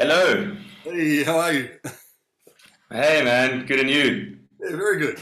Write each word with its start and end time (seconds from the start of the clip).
Hello. 0.00 0.56
Hey, 0.84 1.24
how 1.24 1.38
are 1.38 1.52
you? 1.52 1.68
Hey, 2.90 3.22
man. 3.24 3.66
Good 3.66 3.80
and 3.80 3.90
you? 3.90 4.38
Yeah, 4.60 4.76
very 4.76 4.98
good. 4.98 5.20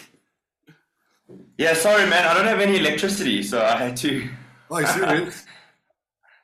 Yeah, 1.58 1.74
sorry, 1.74 2.08
man. 2.08 2.26
I 2.26 2.34
don't 2.34 2.46
have 2.46 2.60
any 2.60 2.78
electricity, 2.78 3.42
so 3.42 3.62
I 3.64 3.76
had 3.76 3.96
to. 3.98 4.28
Oh, 4.70 4.78
you 4.78 4.86
serious? 4.86 5.44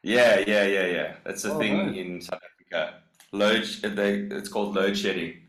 Yeah, 0.03 0.41
yeah, 0.47 0.65
yeah, 0.67 0.87
yeah. 0.87 1.17
That's 1.25 1.45
a 1.45 1.53
Oh, 1.53 1.59
thing 1.59 1.77
right. 1.79 1.97
in 1.97 2.21
South 2.21 2.41
Africa. 2.45 3.03
Load. 3.33 3.65
They, 3.83 4.15
it's 4.37 4.49
called 4.49 4.75
load 4.75 4.97
shedding. 4.97 5.41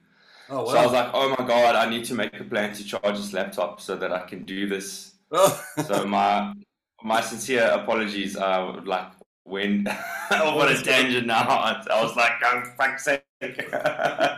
Oh, 0.50 0.64
wow. 0.64 0.66
So 0.66 0.78
I 0.78 0.84
was 0.84 0.94
like, 0.94 1.12
oh 1.14 1.30
my 1.38 1.46
god, 1.48 1.76
I 1.76 1.90
need 1.90 2.06
to 2.06 2.14
make 2.16 2.40
a 2.40 2.44
plan 2.44 2.74
to 2.76 2.84
charge 2.84 3.18
this 3.18 3.34
laptop 3.34 3.82
so 3.82 3.96
that 3.98 4.12
I 4.14 4.26
can 4.28 4.44
do 4.46 4.68
this. 4.70 5.16
Oh, 5.32 5.64
So 5.76 6.06
my 6.06 6.54
my 7.04 7.22
sincere 7.22 7.68
apologies. 7.72 8.38
Uh, 8.38 8.82
like 8.86 9.12
when 9.46 9.88
oh, 10.32 10.60
I'm 10.60 10.76
a 10.76 10.82
tangent 10.82 11.28
now. 11.28 11.42
I, 11.42 11.84
I 11.90 12.04
was 12.04 12.16
like, 12.16 12.34
oh 12.44 12.64
fuck's 12.78 13.06
sake. 13.06 13.24
oh, 13.42 14.38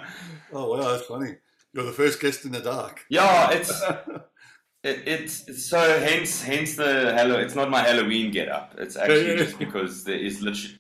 wow, 0.52 0.92
that's 0.92 1.04
funny. 1.04 1.36
You're 1.74 1.86
the 1.86 1.92
first 1.92 2.22
guest 2.22 2.46
in 2.46 2.52
the 2.52 2.62
dark. 2.62 3.04
yeah, 3.10 3.52
it's. 3.52 3.84
It, 4.84 5.08
it's 5.08 5.66
so 5.66 6.00
hence 6.00 6.42
hence 6.44 6.76
the 6.76 7.12
hello. 7.18 7.40
It's 7.40 7.56
not 7.56 7.72
my 7.72 7.82
Halloween 7.82 8.32
get 8.32 8.48
up. 8.48 8.76
It's 8.78 8.96
actually 8.96 9.36
just 9.36 9.58
because 9.58 10.04
there 10.04 10.16
is 10.16 10.40
literally 10.40 10.80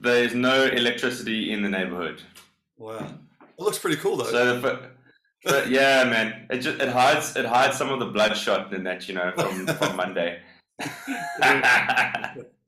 there 0.00 0.22
is 0.24 0.32
no 0.32 0.64
electricity 0.64 1.52
in 1.52 1.60
the 1.60 1.68
neighborhood. 1.68 2.22
Wow. 2.78 3.04
It 3.40 3.60
looks 3.62 3.80
pretty 3.80 3.96
cool, 3.96 4.16
though. 4.16 4.30
So, 4.30 4.60
the, 4.60 4.90
but 5.44 5.68
yeah, 5.68 6.04
man, 6.04 6.46
it 6.50 6.58
just 6.58 6.80
it 6.80 6.88
hides 6.88 7.34
it 7.36 7.44
hides 7.44 7.76
some 7.76 7.90
of 7.90 7.98
the 7.98 8.06
bloodshot 8.06 8.72
in 8.72 8.84
that 8.84 9.08
you 9.08 9.14
know 9.14 9.32
from 9.36 9.66
from 9.66 9.96
Monday. 9.96 10.40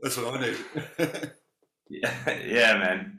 Yeah, 0.04 0.10
That's 0.10 0.16
what 0.16 0.40
I 0.40 0.46
need. 0.46 1.30
yeah, 1.88 2.78
man. 2.78 3.18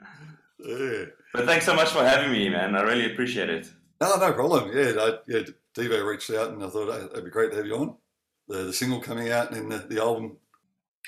yeah. 0.58 1.04
But 1.32 1.44
thanks 1.46 1.66
so 1.66 1.74
much 1.74 1.90
for 1.90 2.04
having 2.04 2.32
me, 2.32 2.48
man. 2.48 2.74
I 2.74 2.82
really 2.82 3.12
appreciate 3.12 3.50
it. 3.50 3.70
No, 4.00 4.16
no 4.16 4.32
problem. 4.32 4.70
Yeah, 4.74 4.92
I, 4.98 5.18
yeah. 5.28 5.42
Devo 5.76 6.06
reached 6.06 6.30
out 6.30 6.50
and 6.52 6.64
I 6.64 6.68
thought 6.68 6.90
"Hey, 6.92 7.04
it'd 7.12 7.24
be 7.24 7.30
great 7.30 7.50
to 7.50 7.56
have 7.58 7.66
you 7.66 7.76
on. 7.76 7.96
The, 8.48 8.64
the 8.64 8.72
single 8.72 9.00
coming 9.00 9.30
out 9.30 9.50
and 9.52 9.70
then 9.70 9.80
the, 9.80 9.86
the 9.94 10.00
album. 10.00 10.38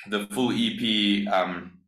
The 0.08 0.26
full 0.28 0.52
EP 0.52 1.26
um, 1.32 1.78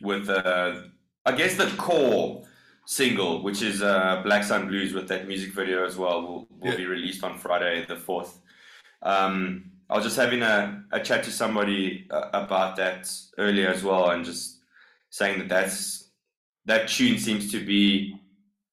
with 0.00 0.28
uh, 0.28 0.82
I 1.26 1.32
guess 1.32 1.56
the 1.56 1.66
core 1.76 2.44
single, 2.86 3.42
which 3.42 3.60
is 3.62 3.82
uh, 3.82 4.20
Black 4.24 4.44
Sun 4.44 4.68
Blues, 4.68 4.92
with 4.92 5.08
that 5.08 5.26
music 5.26 5.52
video 5.54 5.84
as 5.86 5.96
well, 5.96 6.22
will 6.22 6.46
will 6.50 6.70
Yeah. 6.70 6.76
be 6.76 6.86
released 6.86 7.24
on 7.24 7.36
Friday 7.38 7.84
the 7.88 7.96
fourth. 7.96 8.40
Um, 9.02 9.72
I 9.90 9.96
was 9.96 10.04
just 10.04 10.16
having 10.16 10.42
a, 10.42 10.84
a 10.92 11.00
chat 11.00 11.24
to 11.24 11.30
somebody 11.30 12.06
uh, 12.10 12.28
about 12.32 12.76
that 12.76 13.10
earlier 13.38 13.68
as 13.68 13.82
well, 13.82 14.10
and 14.10 14.24
just 14.24 14.58
saying 15.10 15.38
that 15.38 15.48
that's 15.48 16.10
that 16.66 16.88
tune 16.88 17.18
seems 17.18 17.50
to 17.52 17.64
be, 17.64 18.14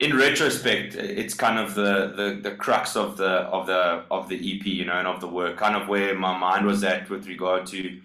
in 0.01 0.17
retrospect, 0.17 0.95
it's 0.95 1.33
kind 1.33 1.57
of 1.57 1.73
the, 1.75 2.13
the, 2.17 2.39
the 2.49 2.55
crux 2.57 2.97
of 2.97 3.15
the 3.15 3.25
of 3.25 3.65
the 3.67 4.03
of 4.11 4.27
the 4.27 4.35
EP, 4.35 4.65
you 4.65 4.85
know, 4.85 4.99
and 4.99 5.07
of 5.07 5.21
the 5.21 5.27
work, 5.27 5.57
kind 5.57 5.75
of 5.75 5.87
where 5.87 6.13
my 6.17 6.37
mind 6.37 6.65
was 6.65 6.83
at 6.83 7.09
with 7.09 7.27
regard 7.27 7.65
to 7.67 7.99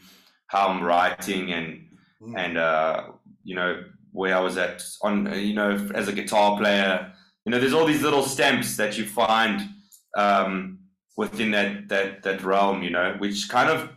how 0.47 0.69
I'm 0.69 0.83
writing 0.83 1.53
and 1.53 1.87
Mm. 2.23 2.39
and 2.39 2.59
uh, 2.59 3.05
you 3.45 3.55
know 3.55 3.83
where 4.13 4.37
I 4.37 4.41
was 4.41 4.59
at 4.59 4.83
on 5.03 5.33
you 5.39 5.55
know 5.55 5.89
as 5.95 6.09
a 6.09 6.13
guitar 6.13 6.59
player. 6.59 7.13
You 7.45 7.53
know, 7.53 7.59
there's 7.59 7.73
all 7.73 7.87
these 7.87 8.03
little 8.03 8.23
stamps 8.23 8.77
that 8.77 8.99
you 8.99 9.07
find 9.07 9.63
um, 10.17 10.80
within 11.17 11.51
that 11.53 11.89
that 11.89 12.23
that 12.23 12.43
realm. 12.43 12.83
You 12.83 12.91
know, 12.91 13.17
which 13.19 13.49
kind 13.49 13.71
of 13.71 13.91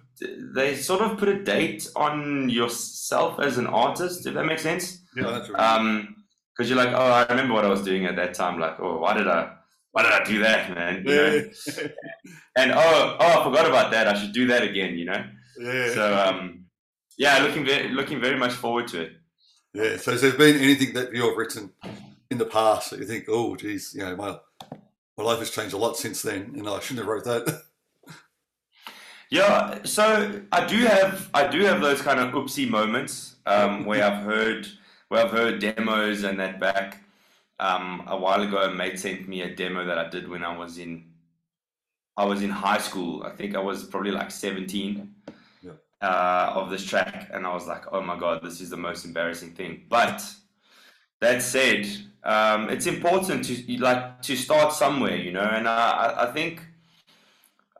they 0.55 0.75
sort 0.75 1.01
of 1.01 1.17
put 1.17 1.29
a 1.29 1.43
date 1.43 1.87
on 1.95 2.49
yourself 2.49 3.39
as 3.39 3.57
an 3.57 3.67
artist, 3.67 4.25
if 4.25 4.33
that 4.33 4.45
makes 4.45 4.61
sense. 4.61 5.01
Yeah, 5.15 5.31
that's 5.31 5.49
right. 5.49 5.77
Um, 5.77 6.15
because 6.55 6.69
you're 6.69 6.77
like, 6.77 6.93
oh, 6.93 7.11
I 7.11 7.25
remember 7.29 7.53
what 7.53 7.65
I 7.65 7.69
was 7.69 7.83
doing 7.83 8.05
at 8.05 8.15
that 8.15 8.35
time. 8.35 8.59
Like, 8.59 8.79
oh, 8.79 8.99
why 8.99 9.17
did 9.17 9.27
I, 9.27 9.53
why 9.91 10.03
did 10.03 10.11
I 10.11 10.23
do 10.23 10.39
that, 10.39 10.69
man? 10.75 11.03
You 11.05 11.15
know? 11.15 11.43
And 12.55 12.71
oh, 12.71 13.17
oh, 13.19 13.41
I 13.41 13.43
forgot 13.43 13.67
about 13.67 13.89
that. 13.91 14.07
I 14.07 14.13
should 14.13 14.31
do 14.31 14.45
that 14.47 14.61
again. 14.61 14.95
You 14.95 15.05
know. 15.05 15.25
yeah. 15.59 15.93
So 15.93 16.15
um, 16.15 16.65
yeah, 17.17 17.39
looking 17.39 17.65
very, 17.65 17.89
looking 17.89 18.21
very 18.21 18.37
much 18.37 18.53
forward 18.53 18.87
to 18.89 19.01
it. 19.01 19.13
Yeah. 19.73 19.97
So 19.97 20.11
has 20.11 20.21
there 20.21 20.33
been 20.33 20.57
anything 20.57 20.93
that 20.93 21.13
you've 21.13 21.35
written 21.35 21.71
in 22.29 22.37
the 22.37 22.45
past 22.45 22.91
that 22.91 22.99
you 22.99 23.07
think, 23.07 23.25
oh, 23.27 23.55
geez, 23.55 23.93
you 23.95 24.03
know, 24.03 24.15
my 24.15 24.37
my 25.17 25.23
life 25.23 25.39
has 25.39 25.49
changed 25.51 25.73
a 25.73 25.77
lot 25.77 25.97
since 25.97 26.21
then, 26.21 26.53
and 26.57 26.67
I 26.67 26.79
shouldn't 26.79 26.99
have 26.99 27.07
wrote 27.07 27.25
that. 27.25 27.61
Yeah, 29.29 29.79
so 29.83 30.41
I 30.51 30.65
do 30.67 30.77
have 30.85 31.29
I 31.33 31.47
do 31.47 31.61
have 31.61 31.81
those 31.81 32.01
kind 32.01 32.19
of 32.19 32.33
oopsie 32.33 32.69
moments 32.69 33.37
um, 33.47 33.83
where 33.87 34.03
I've 34.03 34.21
heard 34.23 34.67
where 35.07 35.25
I've 35.25 35.31
heard 35.31 35.59
demos 35.59 36.23
and 36.23 36.39
that 36.39 36.59
back. 36.59 36.99
Um, 37.59 38.03
a 38.07 38.17
while 38.17 38.41
ago, 38.41 38.57
a 38.63 38.71
mate 38.73 38.99
sent 38.99 39.27
me 39.27 39.41
a 39.41 39.55
demo 39.55 39.85
that 39.85 39.97
I 39.97 40.07
did 40.09 40.27
when 40.27 40.43
I 40.43 40.55
was 40.55 40.77
in 40.77 41.05
I 42.15 42.25
was 42.25 42.43
in 42.43 42.51
high 42.51 42.77
school. 42.77 43.23
I 43.23 43.31
think 43.31 43.55
I 43.55 43.59
was 43.59 43.83
probably 43.85 44.11
like 44.11 44.29
seventeen 44.29 45.15
Yeah. 45.63 45.71
uh, 46.01 46.51
of 46.55 46.69
this 46.69 46.85
track, 46.85 47.29
and 47.33 47.47
I 47.47 47.53
was 47.55 47.65
like, 47.65 47.85
"Oh 47.91 48.01
my 48.01 48.19
god, 48.19 48.43
this 48.43 48.61
is 48.61 48.69
the 48.69 48.77
most 48.77 49.03
embarrassing 49.03 49.53
thing." 49.55 49.85
But 49.89 50.21
that 51.23 51.41
said, 51.41 51.81
um, 52.23 52.69
it's 52.73 52.87
important 52.95 53.39
to 53.47 53.53
like 53.89 54.21
to 54.27 54.35
start 54.35 54.69
somewhere, 54.73 55.15
you 55.25 55.31
know, 55.37 55.47
and 55.57 55.67
I, 55.67 56.25
I- 56.25 56.31
think. 56.35 56.55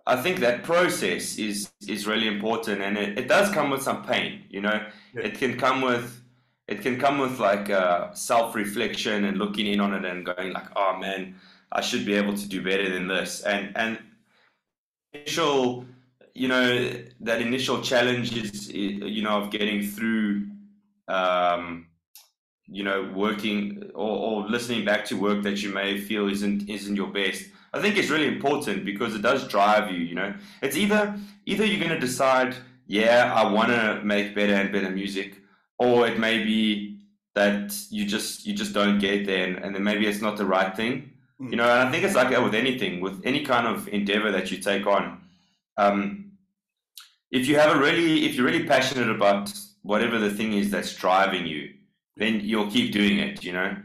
I 0.05 0.17
think 0.23 0.39
that 0.39 0.63
process 0.63 1.37
is 1.37 1.71
is 1.87 2.05
really 2.11 2.27
important, 2.35 2.81
and 2.81 2.97
it, 3.03 3.09
it 3.21 3.27
does 3.35 3.47
come 3.57 3.69
with 3.73 3.81
some 3.89 3.99
pain. 4.11 4.31
You 4.55 4.61
know, 4.65 4.77
Yeah. 5.13 5.27
it 5.27 5.33
can 5.41 5.57
come 5.57 5.79
with 5.89 6.05
it 6.67 6.81
can 6.85 6.95
come 6.99 7.17
with 7.23 7.39
like 7.39 7.69
uh, 7.69 8.11
self 8.13 8.53
reflection 8.63 9.23
and 9.27 9.37
looking 9.43 9.65
in 9.73 9.79
on 9.79 9.91
it 9.97 10.03
and 10.11 10.25
going 10.25 10.49
like, 10.57 10.69
oh 10.75 10.97
man, 11.05 11.21
I 11.71 11.79
should 11.87 12.05
be 12.05 12.15
able 12.21 12.35
to 12.35 12.47
do 12.55 12.59
better 12.69 12.87
than 12.95 13.07
this. 13.07 13.31
And 13.53 13.63
and 13.77 13.97
initial, 15.13 15.85
you 16.35 16.47
know, 16.53 16.65
that 17.21 17.39
initial 17.41 17.81
challenge 17.81 18.35
is 18.35 18.69
you 18.71 19.21
know 19.25 19.35
of 19.41 19.51
getting 19.51 19.79
through, 19.95 20.47
um, 21.07 21.87
you 22.68 22.84
know, 22.84 23.12
working 23.13 23.91
or, 23.94 24.44
or 24.44 24.50
listening 24.50 24.85
back 24.85 25.06
to 25.06 25.16
work 25.16 25.44
that 25.44 25.62
you 25.62 25.74
may 25.74 26.00
feel 26.00 26.29
isn't 26.29 26.69
isn't 26.69 26.96
your 26.96 27.07
best. 27.07 27.46
I 27.74 27.81
think 27.81 27.97
it's 27.97 28.09
really 28.09 28.28
important 28.28 28.85
because 28.85 29.16
it 29.16 29.22
does 29.22 29.47
drive 29.47 29.91
you. 29.91 30.00
You 30.00 30.16
know, 30.16 30.34
it's 30.62 30.78
either 30.78 31.16
either 31.46 31.66
you're 31.66 31.79
going 31.79 32.00
to 32.00 32.00
decide, 32.00 32.56
yeah, 32.88 33.34
I 33.35 33.51
want 33.51 33.69
to 33.69 34.01
make 34.03 34.35
better 34.35 34.53
and 34.53 34.72
better 34.72 34.90
music, 34.90 35.40
or 35.79 36.07
it 36.07 36.19
may 36.19 36.44
be 36.44 37.00
that 37.35 37.75
you 37.90 38.06
just 38.06 38.46
you 38.46 38.53
just 38.53 38.74
don't 38.74 39.00
get 39.00 39.25
there, 39.25 39.45
and, 39.45 39.57
and 39.57 39.75
then 39.75 39.84
maybe 39.84 40.06
it's 40.06 40.22
not 40.22 40.38
the 40.38 40.45
right 40.45 40.75
thing. 40.75 41.12
Mm. 41.41 41.51
You 41.51 41.57
know, 41.57 41.63
and 41.63 41.88
I 41.88 41.91
think 41.91 42.03
it's 42.03 42.16
like 42.16 42.30
that 42.30 42.44
with 42.44 42.53
anything, 42.53 43.01
with 43.01 43.22
any 43.25 43.44
kind 43.44 43.68
of 43.68 43.88
endeavor 43.88 44.31
that 44.31 44.51
you 44.51 44.57
take 44.57 44.85
on. 44.85 45.22
Um, 45.78 46.31
if 47.31 47.47
you 47.47 47.57
have 47.57 47.75
a 47.75 47.80
really, 47.80 48.25
if 48.25 48.35
you're 48.35 48.45
really 48.45 48.66
passionate 48.66 49.09
about 49.09 49.51
whatever 49.81 50.19
the 50.19 50.30
thing 50.30 50.53
is 50.53 50.69
that's 50.69 50.95
driving 50.95 51.47
you, 51.47 51.74
then 52.18 52.40
you'll 52.41 52.69
keep 52.69 52.91
doing 52.91 53.19
it. 53.19 53.44
You 53.44 53.53
know. 53.53 53.75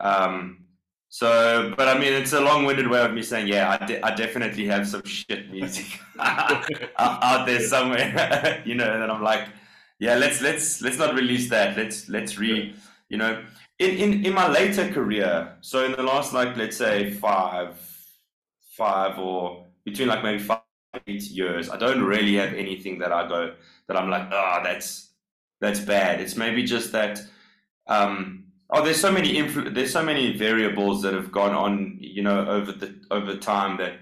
Um, 0.00 0.64
so, 1.10 1.72
but 1.76 1.88
I 1.88 1.98
mean, 1.98 2.12
it's 2.12 2.34
a 2.34 2.40
long-winded 2.40 2.86
way 2.86 3.02
of 3.02 3.14
me 3.14 3.22
saying, 3.22 3.48
yeah, 3.48 3.78
I, 3.80 3.86
de- 3.86 4.02
I 4.04 4.14
definitely 4.14 4.66
have 4.66 4.86
some 4.86 5.02
shit 5.04 5.50
music 5.50 5.86
out 6.18 7.46
there 7.46 7.60
somewhere, 7.60 8.62
you 8.66 8.74
know, 8.74 8.98
that 8.98 9.10
I'm 9.10 9.22
like, 9.22 9.48
yeah, 9.98 10.14
let's 10.16 10.40
let's 10.40 10.80
let's 10.82 10.98
not 10.98 11.14
release 11.14 11.48
that. 11.50 11.76
Let's 11.76 12.08
let's 12.08 12.38
re, 12.38 12.74
you 13.08 13.16
know, 13.16 13.42
in 13.78 13.90
in 13.96 14.26
in 14.26 14.34
my 14.34 14.48
later 14.48 14.88
career. 14.92 15.56
So 15.60 15.84
in 15.84 15.92
the 15.92 16.02
last 16.02 16.32
like 16.32 16.56
let's 16.56 16.76
say 16.76 17.10
five, 17.10 17.74
five 18.76 19.18
or 19.18 19.66
between 19.84 20.08
like 20.08 20.22
maybe 20.22 20.38
five 20.38 20.60
eight 21.06 21.22
years, 21.22 21.70
I 21.70 21.78
don't 21.78 22.04
really 22.04 22.34
have 22.36 22.52
anything 22.52 22.98
that 23.00 23.12
I 23.12 23.26
go 23.26 23.54
that 23.88 23.96
I'm 23.96 24.10
like, 24.10 24.28
ah, 24.30 24.60
that's 24.62 25.10
that's 25.60 25.80
bad. 25.80 26.20
It's 26.20 26.36
maybe 26.36 26.62
just 26.64 26.92
that. 26.92 27.20
Um, 27.88 28.44
oh, 28.70 28.84
there's 28.84 29.00
so 29.00 29.10
many 29.10 29.34
influ- 29.34 29.74
there's 29.74 29.92
so 29.92 30.02
many 30.02 30.36
variables 30.36 31.02
that 31.02 31.14
have 31.14 31.32
gone 31.32 31.54
on, 31.54 31.98
you 32.00 32.22
know, 32.22 32.46
over 32.46 32.72
the 32.72 32.94
over 33.10 33.36
time 33.36 33.76
that 33.78 33.94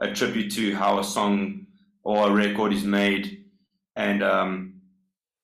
attribute 0.00 0.52
to 0.52 0.74
how 0.74 0.98
a 0.98 1.04
song 1.04 1.66
or 2.02 2.28
a 2.28 2.32
record 2.32 2.72
is 2.72 2.84
made. 2.84 3.44
And 3.94 4.22
um, 4.22 4.74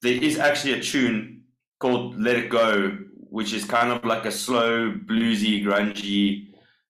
there 0.01 0.13
is 0.13 0.37
actually 0.37 0.73
a 0.73 0.81
tune 0.81 1.43
called 1.79 2.19
"Let 2.19 2.35
It 2.35 2.49
Go," 2.49 2.97
which 3.29 3.53
is 3.53 3.65
kind 3.65 3.91
of 3.91 4.03
like 4.05 4.25
a 4.25 4.31
slow, 4.31 4.91
bluesy, 4.91 5.63
grungy 5.63 6.47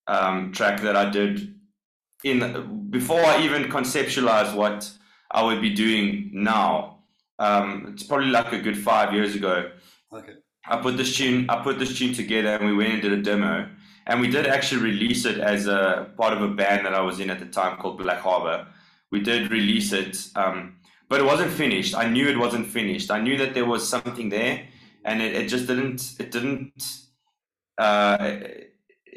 um, 0.07 0.51
track 0.51 0.81
that 0.81 0.95
I 0.95 1.09
did 1.09 1.55
in 2.23 2.87
before 2.89 3.23
I 3.23 3.43
even 3.43 3.63
conceptualized 3.63 4.55
what 4.55 4.89
I 5.31 5.43
would 5.43 5.61
be 5.61 5.73
doing 5.73 6.29
now. 6.33 6.99
Um, 7.39 7.87
it's 7.93 8.03
probably 8.03 8.27
like 8.27 8.53
a 8.53 8.59
good 8.59 8.77
five 8.77 9.13
years 9.13 9.35
ago. 9.35 9.71
okay. 10.11 10.33
I 10.65 10.77
put 10.77 10.97
this 10.97 11.15
tune 11.15 11.49
I 11.49 11.61
put 11.61 11.79
this 11.79 11.97
tune 11.97 12.13
together 12.13 12.49
and 12.49 12.65
we 12.65 12.75
went 12.75 12.93
and 12.93 13.01
did 13.01 13.13
a 13.13 13.21
demo 13.21 13.67
and 14.05 14.21
we 14.21 14.29
did 14.29 14.47
actually 14.47 14.81
release 14.81 15.25
it 15.25 15.39
as 15.39 15.67
a 15.67 16.11
part 16.17 16.33
of 16.33 16.41
a 16.41 16.47
band 16.47 16.85
that 16.85 16.93
I 16.93 17.01
was 17.01 17.19
in 17.19 17.29
at 17.29 17.39
the 17.39 17.45
time 17.45 17.77
called 17.77 17.97
Black 17.97 18.19
Harbor. 18.19 18.67
We 19.11 19.21
did 19.21 19.51
release 19.51 19.93
it, 19.93 20.17
um, 20.35 20.75
but 21.09 21.19
it 21.21 21.25
wasn't 21.25 21.51
finished. 21.51 21.95
I 21.95 22.09
knew 22.09 22.27
it 22.27 22.37
wasn't 22.37 22.67
finished. 22.67 23.11
I 23.11 23.21
knew 23.21 23.37
that 23.37 23.53
there 23.53 23.65
was 23.65 23.87
something 23.87 24.29
there, 24.29 24.65
and 25.05 25.21
it, 25.21 25.35
it 25.35 25.47
just 25.47 25.67
didn't. 25.67 26.15
It 26.19 26.31
didn't. 26.31 26.73
uh, 27.77 28.39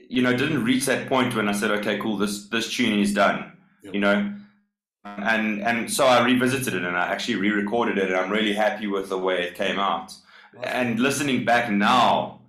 you 0.08 0.22
know, 0.22 0.37
didn't 0.37 0.62
reach 0.64 0.87
that 0.87 1.08
point 1.08 1.34
when 1.34 1.48
I 1.48 1.52
said, 1.52 1.70
okay, 1.72 1.98
cool, 1.98 2.16
this 2.16 2.48
this 2.48 2.72
tuning 2.72 3.00
is 3.00 3.12
done. 3.14 3.52
Yep. 3.82 3.94
You 3.94 4.00
know, 4.00 4.34
and 5.04 5.62
and 5.62 5.90
so 5.93 6.06
I 6.06 6.25
revisited 6.25 6.75
it 6.75 6.84
and 6.84 6.96
I 6.96 7.06
actually 7.08 7.37
re-recorded 7.37 7.98
it, 7.98 8.08
and 8.10 8.16
I'm 8.16 8.31
really 8.31 8.52
happy 8.52 8.87
with 8.87 9.08
the 9.08 9.19
way 9.19 9.43
it 9.43 9.54
came 9.54 9.78
out. 9.78 10.14
And 10.62 10.99
listening 11.00 11.44
back 11.44 11.70
now, 11.70 12.41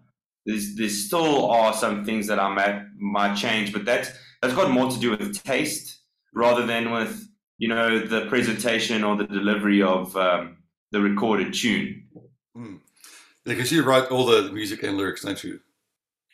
there's 0.45 0.75
there's 0.75 1.05
still 1.05 1.49
are 1.51 1.73
some 1.73 2.05
things 2.05 2.27
that 2.27 2.39
I 2.39 2.53
might 2.53 2.83
might 2.97 3.35
change, 3.35 3.73
but 3.73 3.85
that's 3.85 4.09
that's 4.41 4.53
got 4.53 4.71
more 4.71 4.89
to 4.89 4.99
do 4.99 5.11
with 5.11 5.43
taste 5.43 5.99
rather 6.33 6.65
than 6.65 6.91
with 6.91 7.27
you 7.57 7.67
know 7.67 7.99
the 7.99 8.27
presentation 8.27 9.03
or 9.03 9.15
the 9.15 9.27
delivery 9.27 9.81
of 9.81 10.15
um, 10.15 10.57
the 10.91 11.01
recorded 11.01 11.53
tune. 11.53 12.03
Mm. 12.55 12.79
Yeah, 13.45 13.53
because 13.53 13.71
you 13.71 13.83
write 13.83 14.05
all 14.05 14.25
the 14.25 14.51
music 14.51 14.83
and 14.83 14.97
lyrics, 14.97 15.23
don't 15.23 15.43
you? 15.43 15.59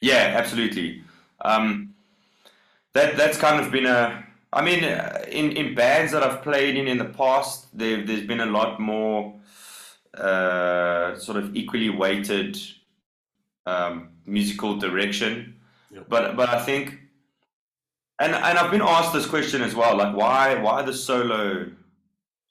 Yeah, 0.02 0.34
absolutely. 0.36 1.04
Um, 1.42 1.94
that 2.94 3.18
that's 3.18 3.38
kind 3.38 3.64
of 3.64 3.72
been 3.72 3.86
a. 3.86 4.26
I 4.52 4.64
mean, 4.64 4.84
uh, 4.84 5.26
in 5.28 5.52
in 5.52 5.76
bands 5.76 6.12
that 6.12 6.24
I've 6.24 6.44
played 6.44 6.76
in 6.76 6.88
in 6.88 6.98
the 6.98 7.06
past, 7.06 7.76
there 7.78 8.06
there's 8.06 8.28
been 8.28 8.42
a 8.42 8.46
lot 8.46 8.80
more 8.80 9.34
uh, 10.18 11.18
sort 11.18 11.38
of 11.38 11.56
equally 11.56 11.90
weighted 11.90 12.58
um, 13.66 14.10
musical 14.26 14.78
direction. 14.78 15.56
Yep. 15.92 16.06
But 16.10 16.36
but 16.36 16.50
I 16.50 16.64
think, 16.64 17.00
and 18.20 18.34
and 18.34 18.58
I've 18.58 18.72
been 18.72 18.82
asked 18.82 19.14
this 19.14 19.26
question 19.26 19.62
as 19.62 19.76
well, 19.76 19.96
like 19.96 20.16
why 20.16 20.56
why 20.56 20.82
the 20.82 20.94
solo 20.94 21.68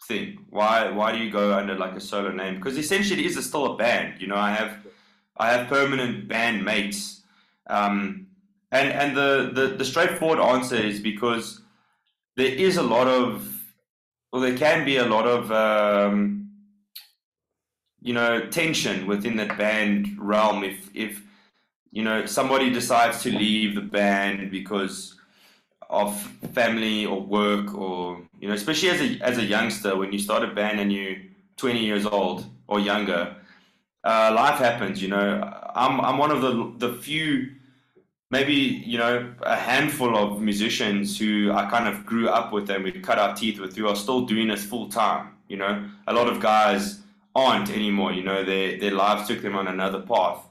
thing? 0.07 0.45
Why 0.51 0.91
why 0.91 1.13
do 1.13 1.19
you 1.19 1.31
go 1.31 1.55
under 1.55 1.75
like 1.75 1.95
a 1.95 2.01
solo 2.01 2.31
name? 2.31 2.57
Because 2.57 2.77
essentially 2.77 3.25
it 3.25 3.37
is 3.37 3.47
still 3.47 3.75
a 3.75 3.77
band. 3.77 4.21
You 4.21 4.29
know, 4.29 4.37
I 4.37 4.53
have 4.53 4.77
I 5.37 5.53
have 5.53 5.69
permanent 5.69 6.29
band 6.29 6.65
mates. 6.65 7.23
Um, 7.69 8.27
and 8.71 8.93
and 8.93 9.17
the, 9.17 9.51
the, 9.55 9.67
the 9.77 9.85
straightforward 9.85 10.39
answer 10.39 10.77
is 10.77 11.01
because 11.01 11.61
there 12.37 12.53
is 12.53 12.77
a 12.77 12.83
lot 12.83 13.07
of, 13.07 13.49
well, 14.33 14.43
there 14.43 14.57
can 14.57 14.85
be 14.85 14.97
a 14.97 15.05
lot 15.05 15.27
of, 15.27 15.53
um, 15.53 16.42
you 18.03 18.13
know, 18.13 18.41
tension 18.49 19.07
within 19.07 19.37
that 19.37 19.57
band 19.57 20.17
realm. 20.19 20.65
If 20.65 20.91
if 20.95 21.23
you 21.91 22.03
know 22.03 22.27
somebody 22.27 22.71
decides 22.71 23.23
to 23.23 23.31
leave 23.31 23.75
the 23.75 23.81
band 23.81 24.51
because 24.51 25.17
of 25.89 26.21
family 26.53 27.07
or 27.07 27.21
work 27.21 27.75
or 27.75 28.21
you 28.41 28.49
know, 28.49 28.55
especially 28.55 28.91
as 28.91 29.01
a 29.01 29.19
as 29.23 29.39
a 29.39 29.45
youngster 29.45 29.97
when 29.97 30.13
you 30.13 30.19
start 30.19 30.43
a 30.43 30.49
band 30.49 30.81
and 30.81 30.93
you're 30.93 31.17
20 31.57 31.79
years 31.79 32.07
old 32.07 32.47
or 32.67 32.81
younger, 32.81 33.37
uh, 34.05 34.33
life 34.35 34.59
happens. 34.59 35.01
You 35.01 35.09
know, 35.09 35.71
I'm 35.75 36.01
I'm 36.01 36.19
one 36.19 36.33
of 36.33 36.43
the 36.43 36.89
the 36.89 36.95
few 36.95 37.53
maybe 38.31 38.55
you 38.55 38.99
know 38.99 39.33
a 39.43 39.57
handful 39.57 40.17
of 40.17 40.41
musicians 40.41 41.19
who 41.19 41.53
I 41.53 41.71
kind 41.71 41.87
of 41.87 42.05
grew 42.05 42.29
up 42.29 42.53
with 42.53 42.69
and 42.69 42.83
we 42.83 42.91
cut 42.93 43.19
our 43.19 43.37
teeth 43.37 43.61
with 43.61 43.77
who 43.77 43.87
are 43.87 43.95
still 43.95 44.23
doing 44.23 44.49
this 44.49 44.65
full 44.65 44.89
time. 44.89 45.29
You 45.47 45.59
know, 45.59 45.89
a 46.09 46.15
lot 46.15 46.29
of 46.29 46.41
guys 46.41 47.02
aren't 47.35 47.71
anymore. 47.71 48.13
You 48.13 48.23
know, 48.23 48.45
their 48.45 48.79
their 48.79 48.93
lives 48.93 49.29
took 49.29 49.43
them 49.43 49.57
on 49.57 49.69
another 49.69 50.01
path, 50.01 50.47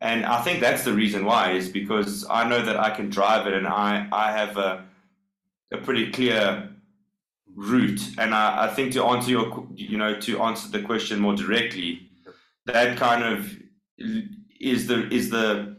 and 0.00 0.24
I 0.24 0.40
think 0.42 0.60
that's 0.60 0.84
the 0.84 0.92
reason 0.92 1.24
why 1.24 1.52
is 1.52 1.68
because 1.68 2.26
I 2.28 2.48
know 2.48 2.64
that 2.64 2.78
I 2.78 2.90
can 2.90 3.10
drive 3.10 3.46
it 3.46 3.54
and 3.54 3.66
I 3.66 4.08
I 4.12 4.32
have 4.32 4.56
a 4.56 4.84
a 5.72 5.78
pretty 5.78 6.10
clear 6.12 6.70
route, 7.54 8.00
and 8.18 8.34
I, 8.34 8.66
I 8.66 8.74
think 8.74 8.92
to 8.92 9.04
answer 9.04 9.30
your 9.30 9.66
you 9.74 9.98
know 9.98 10.18
to 10.20 10.42
answer 10.42 10.68
the 10.70 10.82
question 10.82 11.18
more 11.20 11.34
directly, 11.34 12.08
that 12.66 12.96
kind 12.96 13.24
of 13.24 13.56
is 14.60 14.86
the 14.86 15.08
is 15.12 15.30
the 15.30 15.76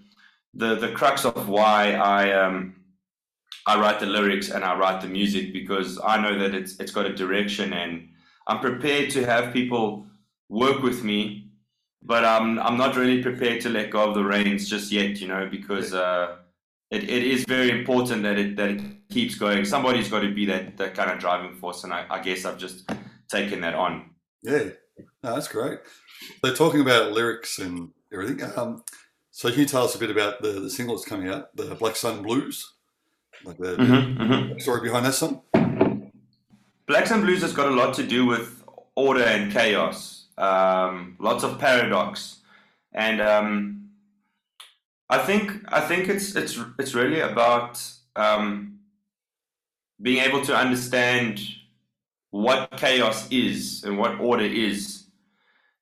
the 0.54 0.76
the 0.76 0.92
crux 0.92 1.26
of 1.26 1.50
why 1.50 1.94
I 1.94 2.32
um 2.34 2.76
I 3.68 3.80
write 3.80 4.00
the 4.00 4.06
lyrics 4.06 4.50
and 4.50 4.64
I 4.64 4.78
write 4.78 5.02
the 5.02 5.08
music 5.08 5.52
because 5.52 6.00
I 6.04 6.20
know 6.22 6.40
that 6.40 6.56
it's 6.56 6.80
it's 6.80 6.92
got 6.92 7.06
a 7.06 7.14
direction 7.14 7.74
and 7.74 8.10
I'm 8.48 8.60
prepared 8.60 9.10
to 9.12 9.26
have 9.26 9.54
people 9.54 10.08
work 10.50 10.82
with 10.82 11.04
me, 11.04 11.52
but 12.02 12.26
I'm 12.26 12.60
I'm 12.60 12.78
not 12.78 12.96
really 12.96 13.22
prepared 13.22 13.62
to 13.62 13.70
let 13.70 13.92
go 13.92 14.10
of 14.10 14.16
the 14.16 14.24
reins 14.24 14.70
just 14.70 14.92
yet, 14.92 15.20
you 15.20 15.28
know, 15.28 15.48
because 15.50 15.94
uh, 15.94 16.38
it, 16.92 17.04
it 17.04 17.24
is 17.24 17.46
very 17.46 17.72
important 17.72 18.24
that 18.24 18.38
it 18.38 18.56
that 18.58 18.70
it 18.70 18.82
keeps 19.10 19.36
going. 19.36 19.66
Somebody's 19.66 20.10
got 20.10 20.22
to 20.22 20.34
be 20.34 20.46
that 20.46 20.78
that 20.78 20.96
kind 20.96 21.12
of 21.12 21.20
driving 21.20 21.56
force, 21.56 21.84
and 21.84 21.94
I, 21.94 22.06
I 22.10 22.22
guess 22.22 22.46
I've 22.46 22.58
just 22.58 22.90
taken 23.30 23.62
that 23.62 23.76
on. 23.76 24.12
Yeah, 24.42 24.70
no, 25.24 25.36
that's 25.36 25.48
great. 25.48 25.80
They're 26.42 26.56
talking 26.56 26.82
about 26.82 27.12
lyrics 27.12 27.60
and 27.60 27.92
everything. 28.12 28.42
Um, 28.56 28.84
so 29.32 29.50
can 29.50 29.60
you 29.60 29.66
tell 29.66 29.84
us 29.84 29.94
a 29.94 30.00
bit 30.00 30.10
about 30.10 30.42
the, 30.42 30.54
the 30.54 30.70
single 30.70 30.96
that's 30.96 31.08
coming 31.08 31.30
out, 31.30 31.56
the 31.56 31.76
Black 31.76 31.96
Sun 31.96 32.24
Blues? 32.24 32.74
Like 33.44 33.58
the, 33.60 33.76
mm-hmm, 33.76 34.22
mm-hmm. 34.22 34.60
story 34.60 34.82
behind 34.82 35.06
that 35.06 35.14
song? 35.14 35.42
Black 36.88 37.06
Sun 37.06 37.22
Blues 37.22 37.42
has 37.42 37.54
got 37.54 37.68
a 37.68 37.76
lot 37.76 37.94
to 37.96 38.04
do 38.04 38.26
with 38.26 38.64
order 38.96 39.24
and 39.24 39.52
chaos, 39.52 40.27
um, 40.38 41.16
lots 41.20 41.44
of 41.44 41.60
paradox, 41.60 42.38
and 42.94 43.22
um, 43.22 43.90
I 45.10 45.20
think 45.20 45.52
I 45.70 45.82
think 45.82 46.10
it's 46.10 46.36
it's 46.36 46.60
it's 46.80 46.94
really 46.94 47.22
about 47.22 47.82
um, 48.16 48.80
being 50.02 50.24
able 50.24 50.44
to 50.46 50.56
understand 50.56 51.42
what 52.32 52.72
chaos 52.78 53.28
is 53.32 53.84
and 53.84 53.98
what 53.98 54.20
order 54.20 54.46
is 54.46 55.06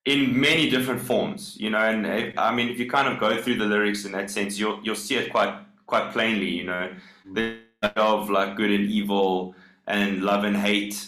in 0.04 0.40
many 0.40 0.70
different 0.70 1.02
forms, 1.02 1.56
you 1.58 1.68
know. 1.70 1.78
And 1.78 2.06
if, 2.06 2.38
I 2.38 2.54
mean, 2.54 2.68
if 2.68 2.78
you 2.78 2.88
kind 2.88 3.08
of 3.08 3.18
go 3.18 3.40
through 3.42 3.56
the 3.56 3.66
lyrics 3.66 4.04
in 4.04 4.12
that 4.12 4.30
sense, 4.30 4.58
you'll 4.58 4.80
you'll 4.82 4.94
see 4.94 5.16
it 5.16 5.30
quite 5.30 5.54
quite 5.86 6.12
plainly, 6.12 6.48
you 6.48 6.64
know, 6.64 6.92
the 7.32 7.58
of 7.94 8.30
like 8.30 8.56
good 8.56 8.70
and 8.70 8.90
evil 8.90 9.54
and 9.86 10.22
love 10.22 10.44
and 10.44 10.56
hate 10.56 11.06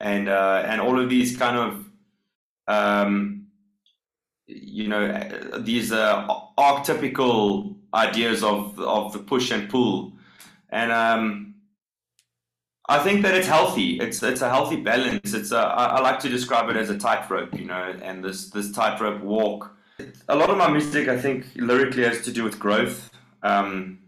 and 0.00 0.28
uh, 0.28 0.62
and 0.66 0.80
all 0.80 0.98
of 0.98 1.08
these 1.08 1.36
kind 1.36 1.56
of 1.56 1.84
um, 2.68 3.46
you 4.46 4.88
know 4.88 5.58
these 5.58 5.92
uh, 5.92 6.26
archetypical 6.58 7.76
ideas 7.92 8.42
of 8.42 8.78
of 8.78 9.12
the 9.12 9.18
push 9.18 9.50
and 9.50 9.68
pull, 9.68 10.12
and 10.70 10.92
um, 10.92 11.54
I 12.88 12.98
think 12.98 13.22
that 13.22 13.34
it's 13.34 13.48
healthy. 13.48 13.98
It's 13.98 14.22
it's 14.22 14.42
a 14.42 14.50
healthy 14.50 14.76
balance. 14.76 15.32
It's 15.32 15.52
a, 15.52 15.58
I, 15.58 15.84
I 15.96 16.00
like 16.00 16.18
to 16.20 16.28
describe 16.28 16.68
it 16.68 16.76
as 16.76 16.90
a 16.90 16.98
tightrope, 16.98 17.58
you 17.58 17.64
know, 17.64 17.94
and 18.02 18.22
this 18.22 18.50
this 18.50 18.70
tightrope 18.72 19.22
walk. 19.22 19.74
A 20.28 20.36
lot 20.36 20.50
of 20.50 20.58
my 20.58 20.68
music, 20.68 21.08
I 21.08 21.16
think, 21.16 21.46
lyrically 21.54 22.02
has 22.02 22.22
to 22.22 22.32
do 22.32 22.44
with 22.44 22.58
growth. 22.58 23.10
Um, 23.42 24.00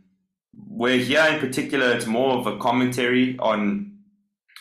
where 0.69 0.99
here 0.99 1.25
in 1.27 1.39
particular, 1.41 1.93
it's 1.93 2.07
more 2.07 2.33
of 2.39 2.47
a 2.47 2.59
commentary 2.59 3.39
on 3.39 3.99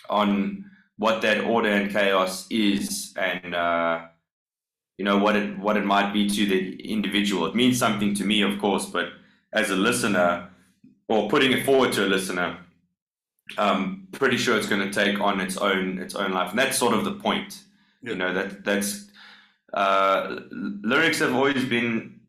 on 0.09 0.65
what 0.97 1.21
that 1.21 1.43
order 1.43 1.69
and 1.69 1.91
chaos 1.91 2.47
is, 2.49 3.13
and 3.17 3.53
uh, 3.53 4.05
you 4.97 5.05
know 5.05 5.17
what 5.17 5.35
it 5.35 5.57
what 5.57 5.77
it 5.77 5.85
might 5.85 6.13
be 6.13 6.29
to 6.29 6.45
the 6.45 6.91
individual. 6.91 7.45
It 7.45 7.55
means 7.55 7.77
something 7.77 8.13
to 8.15 8.23
me, 8.23 8.41
of 8.41 8.59
course, 8.59 8.85
but 8.85 9.09
as 9.53 9.69
a 9.69 9.75
listener, 9.75 10.49
or 11.07 11.29
putting 11.29 11.51
it 11.51 11.65
forward 11.65 11.93
to 11.93 12.05
a 12.05 12.07
listener 12.07 12.57
um, 13.57 14.07
pretty 14.11 14.37
sure 14.37 14.57
it's 14.57 14.67
going 14.67 14.81
to 14.81 14.91
take 14.91 15.19
on 15.19 15.39
its 15.39 15.57
own 15.57 15.99
its 15.99 16.15
own 16.15 16.31
life, 16.31 16.49
and 16.49 16.59
that's 16.59 16.77
sort 16.77 16.93
of 16.93 17.05
the 17.05 17.13
point. 17.13 17.61
Yeah. 18.01 18.11
You 18.11 18.15
know 18.17 18.33
that 18.33 18.63
that's 18.63 19.09
uh, 19.73 20.39
lyrics 20.49 21.19
have 21.19 21.33
always 21.33 21.65
been 21.65 22.19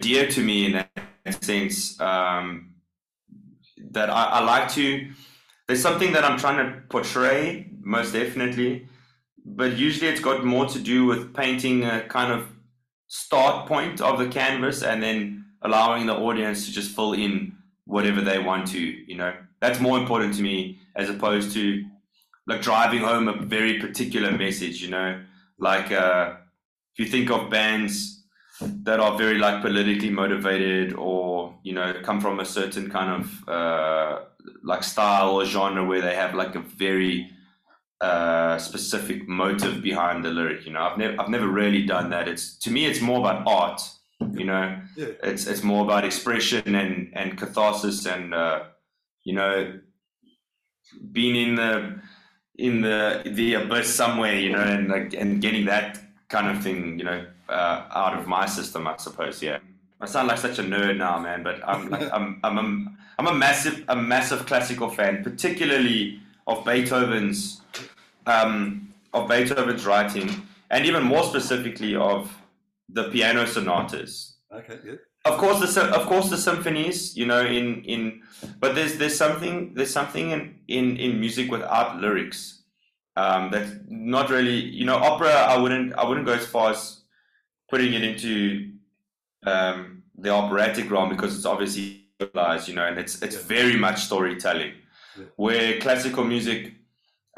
dear 0.00 0.28
to 0.28 0.42
me 0.42 0.66
in 0.66 0.72
that 0.72 1.44
sense. 1.44 2.00
Um, 2.00 2.74
that 3.90 4.10
I, 4.10 4.24
I 4.24 4.44
like 4.44 4.70
to. 4.72 5.10
There's 5.66 5.82
something 5.82 6.12
that 6.12 6.24
I'm 6.24 6.38
trying 6.38 6.64
to 6.64 6.80
portray, 6.88 7.66
most 7.80 8.12
definitely, 8.12 8.88
but 9.44 9.76
usually 9.76 10.08
it's 10.10 10.20
got 10.20 10.44
more 10.44 10.66
to 10.66 10.78
do 10.78 11.06
with 11.06 11.34
painting 11.34 11.84
a 11.84 12.02
kind 12.02 12.32
of 12.32 12.48
start 13.08 13.68
point 13.68 14.00
of 14.00 14.18
the 14.18 14.28
canvas 14.28 14.82
and 14.82 15.02
then 15.02 15.44
allowing 15.62 16.06
the 16.06 16.14
audience 16.14 16.66
to 16.66 16.72
just 16.72 16.94
fill 16.94 17.12
in 17.12 17.56
whatever 17.84 18.20
they 18.20 18.38
want 18.38 18.68
to. 18.68 18.80
You 18.80 19.16
know 19.16 19.34
that's 19.60 19.80
more 19.80 19.98
important 19.98 20.34
to 20.34 20.42
me 20.42 20.78
as 20.94 21.08
opposed 21.08 21.52
to 21.52 21.84
like 22.46 22.62
driving 22.62 23.00
home 23.00 23.28
a 23.28 23.36
very 23.44 23.78
particular 23.78 24.30
message 24.30 24.82
you 24.82 24.90
know 24.90 25.20
like 25.58 25.90
uh, 25.90 26.34
if 26.94 26.98
you 26.98 27.06
think 27.06 27.30
of 27.30 27.50
bands 27.50 28.24
that 28.60 29.00
are 29.00 29.18
very 29.18 29.38
like 29.38 29.62
politically 29.62 30.10
motivated 30.10 30.94
or 30.94 31.58
you 31.62 31.72
know 31.72 31.94
come 32.02 32.20
from 32.20 32.40
a 32.40 32.44
certain 32.44 32.90
kind 32.90 33.22
of 33.22 33.48
uh, 33.48 34.20
like 34.62 34.82
style 34.82 35.30
or 35.30 35.44
genre 35.44 35.84
where 35.84 36.00
they 36.00 36.14
have 36.14 36.34
like 36.34 36.54
a 36.54 36.60
very 36.60 37.30
uh, 38.00 38.58
specific 38.58 39.26
motive 39.26 39.82
behind 39.82 40.24
the 40.24 40.30
lyric 40.30 40.66
you 40.66 40.72
know 40.72 40.80
I've 40.80 40.98
never 40.98 41.20
I've 41.20 41.30
never 41.30 41.48
really 41.48 41.84
done 41.86 42.10
that 42.10 42.28
it's 42.28 42.56
to 42.58 42.70
me 42.70 42.86
it's 42.86 43.00
more 43.00 43.20
about 43.20 43.46
art 43.46 43.80
you 44.32 44.44
know 44.44 44.78
yeah. 44.96 45.08
it's 45.22 45.46
it's 45.46 45.62
more 45.62 45.84
about 45.84 46.04
expression 46.04 46.74
and 46.74 47.10
and 47.14 47.38
catharsis 47.38 48.06
and 48.06 48.34
uh, 48.34 48.64
you 49.26 49.32
know, 49.32 49.80
being 51.12 51.34
in 51.34 51.56
the 51.56 52.00
in 52.54 52.80
the 52.80 53.22
the 53.26 53.54
abyss 53.54 53.92
somewhere, 53.92 54.38
you 54.38 54.52
know, 54.52 54.62
and 54.62 54.88
like 54.88 55.12
and 55.14 55.42
getting 55.42 55.66
that 55.66 55.98
kind 56.28 56.48
of 56.48 56.62
thing, 56.62 56.96
you 56.98 57.04
know, 57.04 57.26
uh, 57.48 57.86
out 57.92 58.16
of 58.16 58.28
my 58.28 58.46
system, 58.46 58.86
I 58.86 58.96
suppose. 58.98 59.42
Yeah. 59.42 59.58
I 60.00 60.06
sound 60.06 60.28
like 60.28 60.38
such 60.38 60.60
a 60.60 60.62
nerd 60.62 60.98
now, 60.98 61.18
man. 61.18 61.42
But 61.42 61.60
I'm 61.66 61.90
like 61.90 62.08
I'm 62.16 62.38
I'm 62.44 62.58
a, 62.58 62.96
I'm 63.18 63.26
a 63.26 63.34
massive 63.34 63.84
a 63.88 63.96
massive 63.96 64.46
classical 64.46 64.90
fan, 64.90 65.22
particularly 65.24 66.20
of 66.46 66.64
Beethoven's 66.64 67.62
um, 68.26 68.92
of 69.12 69.28
Beethoven's 69.28 69.86
writing, 69.86 70.46
and 70.70 70.84
even 70.86 71.02
more 71.02 71.24
specifically 71.24 71.96
of 71.96 72.32
the 72.88 73.04
piano 73.04 73.46
sonatas. 73.46 74.36
Okay, 74.52 74.78
yeah. 74.84 74.94
Of 75.24 75.38
course, 75.38 75.74
the 75.74 75.82
of 75.82 76.06
course 76.06 76.30
the 76.30 76.36
symphonies, 76.36 77.16
you 77.16 77.26
know, 77.26 77.44
in 77.44 77.82
in 77.84 78.22
but 78.60 78.74
there's 78.74 78.98
there's 78.98 79.16
something 79.16 79.74
there's 79.74 79.90
something 79.90 80.30
in 80.30 80.54
in, 80.68 80.96
in 80.96 81.18
music 81.18 81.50
without 81.50 82.00
lyrics 82.00 82.62
um, 83.16 83.50
that's 83.50 83.72
not 83.88 84.30
really 84.30 84.60
you 84.60 84.84
know 84.84 84.96
opera. 84.96 85.30
I 85.30 85.56
wouldn't 85.56 85.94
I 85.94 86.06
wouldn't 86.06 86.26
go 86.26 86.34
as 86.34 86.46
far 86.46 86.70
as 86.70 87.02
putting 87.68 87.94
it 87.94 88.04
into 88.04 88.72
um, 89.44 90.02
the 90.16 90.30
operatic 90.30 90.90
realm 90.90 91.08
because 91.08 91.34
it's 91.34 91.46
obviously 91.46 92.05
lies, 92.34 92.68
you 92.68 92.74
know, 92.74 92.86
and 92.86 92.98
it's 92.98 93.22
it's 93.22 93.36
very 93.36 93.76
much 93.76 94.02
storytelling. 94.04 94.72
Where 95.36 95.78
classical 95.80 96.24
music, 96.24 96.72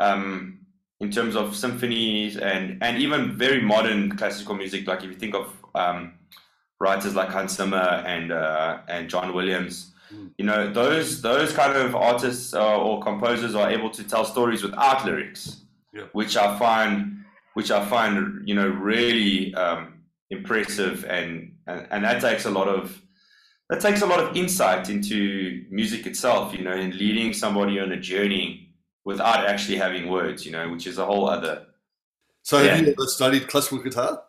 um, 0.00 0.60
in 1.00 1.10
terms 1.10 1.36
of 1.36 1.54
symphonies 1.56 2.36
and 2.36 2.82
and 2.82 2.98
even 2.98 3.36
very 3.36 3.60
modern 3.60 4.16
classical 4.16 4.54
music, 4.54 4.86
like 4.86 4.98
if 5.04 5.10
you 5.10 5.14
think 5.14 5.34
of 5.34 5.52
um, 5.74 6.14
writers 6.80 7.14
like 7.14 7.28
Hans 7.28 7.56
Zimmer 7.56 8.02
and 8.06 8.32
uh, 8.32 8.78
and 8.88 9.08
John 9.08 9.34
Williams, 9.34 9.92
Mm. 10.10 10.30
you 10.38 10.46
know, 10.46 10.72
those 10.72 11.20
those 11.20 11.52
kind 11.52 11.76
of 11.76 11.94
artists 11.94 12.54
uh, 12.54 12.78
or 12.78 13.02
composers 13.02 13.54
are 13.54 13.68
able 13.68 13.90
to 13.90 14.02
tell 14.02 14.24
stories 14.24 14.62
without 14.62 15.04
lyrics, 15.04 15.60
Yeah. 15.92 16.04
which 16.12 16.34
I 16.34 16.58
find 16.58 17.24
which 17.52 17.70
I 17.70 17.84
find 17.84 18.48
you 18.48 18.54
know 18.54 18.68
really 18.68 19.52
um, 19.54 20.00
impressive 20.30 21.04
and, 21.04 21.52
and 21.66 21.86
and 21.90 22.04
that 22.04 22.22
takes 22.22 22.46
a 22.46 22.50
lot 22.50 22.68
of 22.68 22.98
that 23.68 23.80
takes 23.80 24.00
a 24.02 24.06
lot 24.06 24.20
of 24.20 24.36
insight 24.36 24.88
into 24.88 25.64
music 25.70 26.06
itself, 26.06 26.54
you 26.54 26.62
know, 26.64 26.72
and 26.72 26.94
leading 26.94 27.32
somebody 27.32 27.78
on 27.78 27.92
a 27.92 27.96
journey 28.00 28.74
without 29.04 29.46
actually 29.46 29.76
having 29.76 30.08
words, 30.08 30.44
you 30.46 30.52
know, 30.52 30.68
which 30.70 30.86
is 30.86 30.98
a 30.98 31.04
whole 31.04 31.28
other. 31.28 31.66
So 32.42 32.58
have 32.58 32.80
you 32.80 32.92
ever 32.92 33.06
studied 33.06 33.48
classical 33.48 33.78
guitar? 33.78 34.22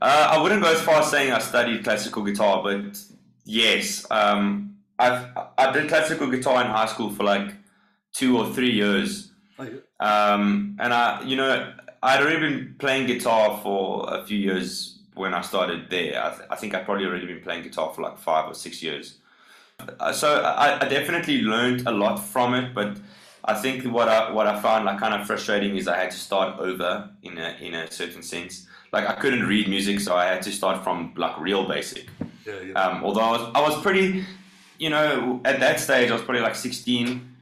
Uh, 0.00 0.28
I 0.32 0.40
wouldn't 0.42 0.62
go 0.62 0.72
as 0.72 0.80
far 0.82 1.00
as 1.02 1.10
saying 1.10 1.32
I 1.32 1.38
studied 1.38 1.84
classical 1.84 2.22
guitar, 2.24 2.62
but 2.62 2.98
yes, 3.44 4.06
um, 4.10 4.76
I've 4.98 5.26
I 5.58 5.72
did 5.72 5.88
classical 5.88 6.28
guitar 6.30 6.60
in 6.64 6.70
high 6.70 6.86
school 6.86 7.10
for 7.10 7.24
like 7.24 7.54
two 8.12 8.36
or 8.38 8.52
three 8.52 8.72
years, 8.72 9.32
Oh, 9.58 9.64
yeah. 9.64 10.32
um, 10.32 10.76
and 10.80 10.92
I, 10.92 11.22
you 11.22 11.36
know, 11.36 11.72
I'd 12.02 12.20
already 12.20 12.40
been 12.40 12.74
playing 12.78 13.06
guitar 13.06 13.60
for 13.62 14.12
a 14.12 14.24
few 14.24 14.38
years 14.38 14.99
when 15.14 15.34
I 15.34 15.40
started 15.40 15.90
there. 15.90 16.22
I, 16.22 16.30
th- 16.30 16.48
I 16.50 16.56
think 16.56 16.74
I'd 16.74 16.84
probably 16.84 17.06
already 17.06 17.26
been 17.26 17.42
playing 17.42 17.62
guitar 17.62 17.92
for 17.94 18.02
like 18.02 18.18
five 18.18 18.50
or 18.50 18.54
six 18.54 18.82
years. 18.82 19.18
Uh, 19.98 20.12
so 20.12 20.42
I, 20.42 20.84
I 20.84 20.88
definitely 20.88 21.42
learned 21.42 21.86
a 21.86 21.90
lot 21.90 22.16
from 22.16 22.54
it, 22.54 22.74
but 22.74 22.98
I 23.44 23.54
think 23.54 23.84
what 23.84 24.08
I 24.08 24.30
what 24.30 24.46
I 24.46 24.60
found 24.60 24.84
like 24.84 24.98
kind 24.98 25.14
of 25.14 25.26
frustrating 25.26 25.76
is 25.76 25.88
I 25.88 25.96
had 25.96 26.10
to 26.10 26.16
start 26.16 26.58
over 26.58 27.10
in 27.22 27.38
a 27.38 27.56
in 27.60 27.74
a 27.74 27.90
certain 27.90 28.22
sense. 28.22 28.66
Like 28.92 29.08
I 29.08 29.14
couldn't 29.14 29.46
read 29.46 29.68
music, 29.68 30.00
so 30.00 30.14
I 30.14 30.26
had 30.26 30.42
to 30.42 30.52
start 30.52 30.84
from 30.84 31.14
like 31.16 31.38
real 31.40 31.66
basic. 31.66 32.08
Yeah, 32.46 32.60
yeah. 32.60 32.72
Um, 32.74 33.04
although 33.04 33.20
I 33.20 33.30
was 33.30 33.52
I 33.54 33.60
was 33.62 33.80
pretty, 33.82 34.24
you 34.78 34.90
know, 34.90 35.40
at 35.44 35.60
that 35.60 35.80
stage 35.80 36.10
I 36.10 36.12
was 36.12 36.22
probably 36.22 36.42
like 36.42 36.54
16, 36.54 37.36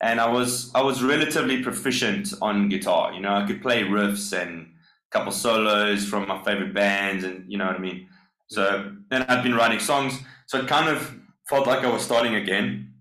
and 0.00 0.20
I 0.20 0.28
was 0.28 0.72
I 0.74 0.82
was 0.82 1.02
relatively 1.02 1.62
proficient 1.62 2.32
on 2.42 2.68
guitar. 2.68 3.12
You 3.12 3.20
know, 3.20 3.34
I 3.34 3.46
could 3.46 3.62
play 3.62 3.84
riffs 3.84 4.32
and 4.32 4.72
couple 5.10 5.32
solos 5.32 6.04
from 6.06 6.26
my 6.28 6.42
favorite 6.42 6.74
bands, 6.74 7.24
and 7.24 7.50
you 7.50 7.58
know 7.58 7.66
what 7.66 7.76
I 7.76 7.78
mean. 7.78 8.08
So 8.48 8.92
and 9.10 9.24
I'd 9.24 9.42
been 9.42 9.54
writing 9.54 9.78
songs, 9.80 10.18
so 10.46 10.58
it 10.58 10.68
kind 10.68 10.88
of 10.88 11.14
felt 11.48 11.66
like 11.66 11.84
I 11.84 11.90
was 11.90 12.02
starting 12.02 12.34
again 12.34 12.94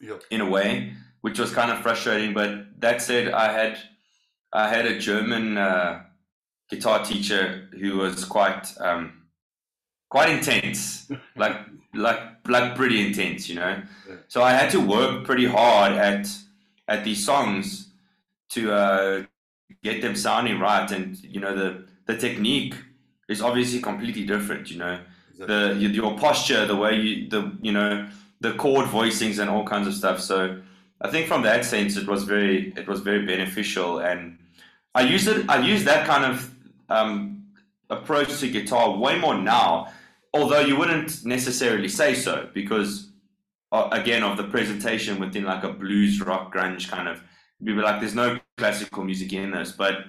Yep. 0.00 0.22
in 0.30 0.40
a 0.40 0.48
way, 0.48 0.94
which 1.20 1.38
was 1.38 1.52
kind 1.52 1.70
of 1.70 1.80
frustrating. 1.80 2.32
But 2.32 2.80
that 2.80 3.02
said, 3.02 3.32
I 3.32 3.52
had 3.52 3.78
I 4.52 4.68
had 4.68 4.86
a 4.86 4.98
German 4.98 5.58
uh, 5.58 6.02
guitar 6.70 7.04
teacher 7.04 7.68
who 7.78 7.98
was 7.98 8.24
quite 8.24 8.72
um, 8.80 9.24
quite 10.08 10.30
intense, 10.30 11.10
like 11.36 11.56
like 11.94 12.20
like 12.48 12.74
pretty 12.76 13.06
intense, 13.06 13.48
you 13.48 13.56
know. 13.56 13.82
Yeah. 14.08 14.16
So 14.28 14.42
I 14.42 14.52
had 14.52 14.70
to 14.70 14.80
work 14.80 15.24
pretty 15.24 15.46
hard 15.46 15.92
at 15.92 16.26
at 16.88 17.04
these 17.04 17.24
songs 17.24 17.90
to 18.50 18.72
uh, 18.72 19.22
get 19.82 20.02
them 20.02 20.16
sounding 20.16 20.58
right, 20.58 20.90
and 20.90 21.22
you 21.22 21.40
know 21.40 21.54
the 21.56 21.86
the 22.06 22.16
technique 22.16 22.74
is 23.28 23.40
obviously 23.40 23.80
completely 23.80 24.24
different, 24.24 24.70
you 24.70 24.78
know 24.78 24.98
Exactly. 25.40 25.88
the 25.88 25.94
your, 25.94 26.18
posture, 26.18 26.66
the 26.66 26.76
way 26.76 26.96
you 26.96 27.28
the 27.28 27.56
you 27.62 27.72
know 27.72 28.08
the 28.40 28.52
chord 28.54 28.86
voicings 28.86 29.38
and 29.38 29.48
all 29.48 29.64
kinds 29.64 29.86
of 29.86 29.94
stuff. 29.94 30.20
So 30.20 30.60
I 31.00 31.10
think 31.10 31.26
from 31.28 31.42
that 31.42 31.64
sense, 31.64 31.96
it 31.96 32.06
was 32.06 32.24
very 32.24 32.72
it 32.76 32.86
was 32.86 33.00
very 33.00 33.24
beneficial, 33.24 33.98
and 33.98 34.38
I 34.94 35.02
use 35.02 35.26
it. 35.26 35.48
I 35.48 35.64
use 35.64 35.84
that 35.84 36.06
kind 36.06 36.24
of 36.24 36.54
um, 36.90 37.46
approach 37.88 38.38
to 38.40 38.48
guitar 38.50 38.96
way 38.96 39.18
more 39.18 39.34
now, 39.34 39.88
although 40.34 40.60
you 40.60 40.76
wouldn't 40.76 41.24
necessarily 41.24 41.88
say 41.88 42.14
so 42.14 42.50
because 42.52 43.08
uh, 43.72 43.88
again 43.92 44.22
of 44.22 44.36
the 44.36 44.44
presentation 44.44 45.18
within 45.18 45.44
like 45.44 45.64
a 45.64 45.72
blues 45.72 46.20
rock 46.20 46.52
grunge 46.52 46.88
kind 46.88 47.08
of 47.08 47.22
you'd 47.60 47.76
be 47.76 47.82
like 47.82 48.00
there's 48.00 48.14
no 48.14 48.38
classical 48.56 49.04
music 49.04 49.32
in 49.32 49.50
this 49.50 49.72
but 49.72 50.06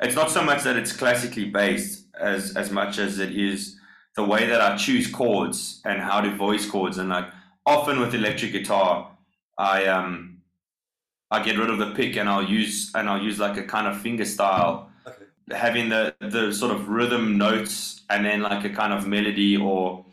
it's 0.00 0.14
not 0.14 0.30
so 0.30 0.42
much 0.42 0.62
that 0.62 0.76
it's 0.76 0.92
classically 0.92 1.44
based 1.44 2.06
as 2.18 2.56
as 2.56 2.70
much 2.70 2.98
as 2.98 3.18
it 3.18 3.36
is 3.36 3.76
the 4.16 4.24
way 4.24 4.46
that 4.46 4.60
I 4.60 4.76
choose 4.76 5.06
chords 5.06 5.80
and 5.84 6.00
how 6.00 6.20
to 6.20 6.34
voice 6.34 6.68
chords. 6.68 6.98
And 6.98 7.08
like 7.08 7.26
often 7.64 8.00
with 8.00 8.14
electric 8.14 8.52
guitar 8.52 9.10
I 9.58 9.86
um 9.86 10.38
I 11.30 11.42
get 11.42 11.58
rid 11.58 11.70
of 11.70 11.78
the 11.78 11.92
pick 11.92 12.16
and 12.16 12.28
I'll 12.28 12.44
use 12.44 12.90
and 12.94 13.08
I'll 13.08 13.22
use 13.22 13.38
like 13.38 13.56
a 13.56 13.62
kind 13.62 13.86
of 13.86 14.00
finger 14.00 14.24
style. 14.24 14.90
Okay. 15.06 15.56
having 15.56 15.88
the 15.88 16.14
the 16.20 16.52
sort 16.52 16.72
of 16.74 16.88
rhythm 16.88 17.38
notes 17.38 18.02
and 18.10 18.24
then 18.24 18.40
like 18.42 18.64
a 18.64 18.70
kind 18.70 18.92
of 18.92 19.06
melody 19.06 19.56
or 19.56 20.04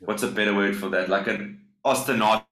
what's 0.00 0.22
a 0.22 0.28
better 0.28 0.54
word 0.54 0.76
for 0.76 0.88
that? 0.90 1.08
Like 1.08 1.26
an 1.28 1.60
ostinato 1.84 2.44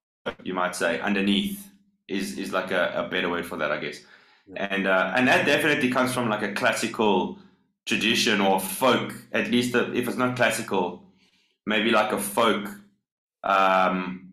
you 0.43 0.55
might 0.55 0.75
say 0.75 1.01
underneath 1.01 1.71
is 2.09 2.39
is 2.39 2.53
like 2.53 2.71
a, 2.71 2.93
a 2.95 3.09
better 3.09 3.29
word 3.31 3.47
for 3.47 3.57
that 3.57 3.71
I 3.73 3.79
guess 3.79 3.99
Yeah. 4.47 4.67
and 4.75 4.87
uh, 4.87 5.13
and 5.17 5.27
that 5.29 5.47
definitely 5.47 5.91
comes 5.91 6.13
from 6.15 6.29
like 6.29 6.43
a 6.43 6.53
classical 6.53 7.39
tradition 7.87 8.41
or 8.41 8.61
folk 8.61 9.13
at 9.33 9.51
least 9.51 9.75
if 9.75 10.09
it's 10.09 10.17
not 10.17 10.37
classical 10.37 11.03
maybe 11.67 11.91
like 11.91 12.13
a 12.13 12.19
folk 12.19 12.69
um, 13.43 14.33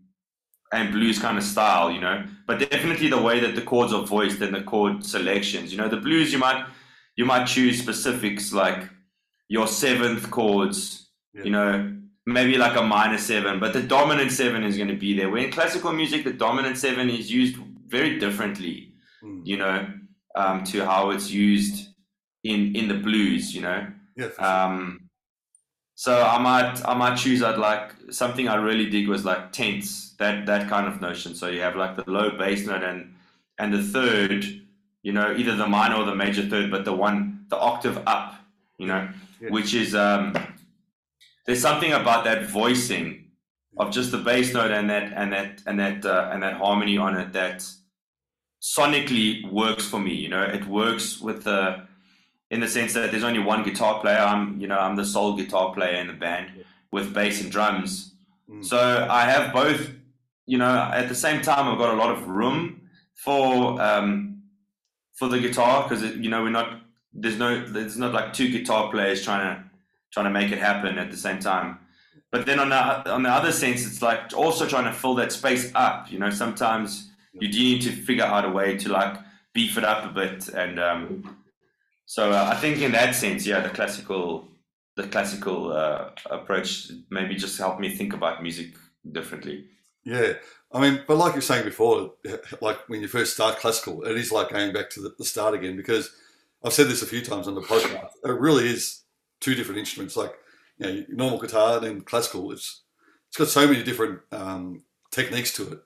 and 0.72 0.92
blues 0.92 1.20
kind 1.20 1.38
of 1.38 1.44
style 1.44 1.92
you 1.92 2.00
know 2.01 2.24
but 2.48 2.60
definitely 2.60 3.08
the 3.10 3.22
way 3.22 3.40
that 3.40 3.56
the 3.56 3.62
chords 3.62 3.94
are 3.94 4.06
voiced 4.06 4.42
and 4.42 4.54
the 4.56 4.62
chord 4.63 5.04
selections 5.04 5.72
you 5.72 5.78
know 5.78 5.90
the 5.90 5.98
blues 5.98 6.32
you 6.32 6.40
might 6.40 6.66
you 7.18 7.25
might 7.25 7.46
choose 7.46 7.80
specifics 7.80 8.54
like 8.54 8.90
your 9.50 9.68
seventh 9.68 10.30
chords 10.32 11.10
Yeah. 11.34 11.44
you 11.44 11.51
know 11.51 11.98
maybe 12.25 12.58
like 12.58 12.78
a 12.78 12.84
minor 12.84 13.18
seven 13.18 13.60
but 13.60 13.74
the 13.74 13.82
dominant 13.82 14.32
seven 14.32 14.63
is 14.63 14.78
going 14.78 14.88
to 14.88 14.96
be 14.96 15.16
there 15.18 15.30
where 15.30 15.44
in 15.44 15.51
classical 15.51 15.92
music 15.92 16.24
the 16.24 16.34
dominant 16.34 16.78
seven 16.78 17.10
is 17.10 17.32
used 17.32 17.58
very 17.88 18.20
differently 18.20 18.88
Mm. 19.24 19.46
you 19.46 19.58
know 19.58 19.88
um, 20.36 20.63
to 20.63 20.84
how 20.84 21.12
it's 21.12 21.30
used 21.30 21.90
in 22.44 22.75
in 22.75 22.88
the 22.88 22.96
blues 22.96 23.54
you 23.54 23.62
know 23.62 23.86
Yeah, 24.18 24.30
sure. 24.36 24.44
um, 24.44 25.01
so 25.94 26.24
I 26.24 26.40
might 26.40 26.82
I 26.88 26.96
might 26.96 27.18
choose 27.18 27.44
I'd 27.44 27.60
like 27.60 27.92
something 28.10 28.48
I 28.48 28.56
really 28.56 28.90
dig 28.90 29.08
was 29.08 29.24
like 29.24 29.51
tenths 29.51 30.16
that 30.18 30.48
that 30.48 30.68
kind 30.70 30.88
of 30.88 31.01
notion. 31.01 31.36
So 31.36 31.50
you 31.50 31.62
have 31.62 31.75
like 31.75 31.96
the 31.98 32.10
low 32.10 32.32
bass 32.36 32.66
note 32.66 32.82
and 32.84 33.13
and 33.60 33.72
the 33.72 33.84
third, 33.84 34.44
you 35.04 35.13
know, 35.13 35.36
either 35.38 35.56
the 35.56 35.68
minor 35.68 35.98
or 35.98 36.06
the 36.06 36.16
major 36.16 36.42
third, 36.50 36.72
but 36.72 36.84
the 36.84 36.94
one 36.94 37.46
the 37.50 37.58
octave 37.58 37.98
up, 38.08 38.34
you 38.80 38.88
know, 38.88 39.08
Yeah. 39.40 39.50
which 39.51 39.75
is 39.75 39.94
um, 39.94 40.34
there's 41.51 41.62
something 41.62 41.91
about 41.91 42.24
that 42.24 42.46
voicing 42.46 43.25
of 43.77 43.91
just 43.91 44.10
the 44.12 44.17
bass 44.17 44.53
note 44.53 44.72
and 44.72 44.89
that 44.89 45.12
and 45.13 45.34
that 45.34 45.62
and 45.67 45.77
that 45.81 46.05
uh, 46.05 46.29
and 46.31 46.41
that 46.43 46.53
harmony 46.53 46.98
on 46.98 47.17
it 47.17 47.34
that 47.34 47.65
sonically 48.62 49.50
works 49.51 49.86
for 49.86 50.00
me. 50.00 50.13
You 50.13 50.29
know, 50.29 50.43
it 50.43 50.65
works 50.65 51.20
with 51.20 51.43
the 51.43 51.88
in 52.51 52.62
the 52.62 52.70
sense 52.70 52.93
that 52.93 53.12
there's 53.12 53.25
only 53.25 53.39
one 53.39 53.63
guitar 53.63 54.00
player. 54.00 54.17
I'm, 54.20 54.60
you 54.62 54.67
know, 54.67 54.77
I'm 54.79 54.96
the 54.96 55.03
sole 55.05 55.36
guitar 55.36 55.74
player 55.74 55.96
in 55.96 56.08
the 56.08 56.13
band 56.13 56.51
Yeah. 56.55 56.63
with 56.91 57.13
bass 57.13 57.41
and 57.41 57.51
drums. 57.51 58.13
Mm. 58.50 58.63
So 58.63 59.08
I 59.10 59.24
have 59.24 59.53
both. 59.53 59.89
You 60.46 60.58
know, 60.58 60.89
at 60.93 61.08
the 61.10 61.15
same 61.15 61.41
time, 61.41 61.67
I've 61.67 61.77
got 61.77 61.93
a 61.93 61.98
lot 61.98 62.12
of 62.12 62.27
room 62.27 62.81
for 63.15 63.81
um, 63.81 64.43
for 65.15 65.27
the 65.27 65.39
guitar 65.39 65.84
because 65.84 66.01
you 66.15 66.29
know 66.29 66.43
we're 66.43 66.50
not 66.50 66.81
there's 67.13 67.38
no 67.38 67.65
there's 67.67 67.98
not 67.98 68.13
like 68.13 68.31
two 68.31 68.50
guitar 68.50 68.89
players 68.89 69.24
trying 69.24 69.43
to 69.50 69.71
trying 70.12 70.25
to 70.25 70.30
make 70.32 70.51
it 70.51 70.60
happen 70.60 70.98
at 70.98 71.12
the 71.12 71.18
same 71.18 71.39
time. 71.39 71.80
But 72.32 72.46
then 72.46 72.60
on 72.60 72.70
the 72.70 73.12
on 73.12 73.24
the 73.24 73.30
other 73.30 73.51
sense, 73.51 73.86
it's 73.86 74.01
like 74.01 74.34
also 74.36 74.68
trying 74.68 74.86
to 74.86 74.94
fill 74.94 75.15
that 75.15 75.32
space 75.32 75.72
up. 75.75 76.12
You 76.12 76.20
know, 76.20 76.30
sometimes 76.30 77.10
you 77.34 77.50
do 77.50 77.60
need 77.60 77.82
to 77.84 77.91
figure 77.91 78.24
out 78.24 78.46
a 78.46 78.50
way 78.50 78.77
to 78.77 78.89
like 78.89 79.18
beef 79.53 79.77
it 79.77 79.84
up 79.84 80.06
a 80.06 80.13
bit 80.13 80.48
and 80.48 80.80
um, 80.80 81.41
so 82.12 82.34
uh, 82.34 82.50
I 82.51 82.58
think 82.58 82.82
in 82.82 82.91
that 82.91 83.15
sense, 83.15 83.48
yeah, 83.48 83.62
the 83.62 83.70
classical 83.70 84.46
the 84.98 85.08
classical 85.08 85.72
uh, 85.72 86.10
approach 86.30 86.91
maybe 87.10 87.36
just 87.36 87.58
helped 87.58 87.80
me 87.80 87.96
think 87.96 88.13
about 88.13 88.44
music 88.44 88.74
differently. 89.10 89.68
Yeah, 90.03 90.34
I 90.74 90.82
mean, 90.82 91.06
but 91.08 91.15
like 91.15 91.32
you 91.32 91.38
were 91.38 91.41
saying 91.41 91.63
before, 91.63 92.15
like 92.62 92.80
when 92.89 93.00
you 93.00 93.08
first 93.08 93.34
start 93.34 93.60
classical, 93.60 94.03
it 94.03 94.18
is 94.18 94.30
like 94.30 94.50
going 94.50 94.74
back 94.74 94.89
to 94.89 95.00
the, 95.00 95.15
the 95.18 95.24
start 95.24 95.53
again 95.53 95.77
because 95.77 96.10
I've 96.65 96.74
said 96.74 96.88
this 96.88 97.01
a 97.01 97.06
few 97.06 97.22
times 97.22 97.48
on 97.48 97.56
the 97.56 97.62
podcast. 97.62 98.10
It 98.25 98.32
really 98.32 98.68
is 98.68 99.00
two 99.41 99.53
different 99.55 99.79
instruments. 99.79 100.15
Like 100.15 100.33
you 100.77 100.86
know, 100.88 101.05
normal 101.10 101.39
guitar 101.39 101.75
and 101.77 101.86
then 101.86 102.01
classical. 102.01 102.51
It's 102.53 102.81
it's 103.27 103.38
got 103.38 103.48
so 103.50 103.67
many 103.67 103.83
different 103.83 104.19
um, 104.31 104.83
techniques 105.12 105.51
to 105.57 105.74
it. 105.74 105.79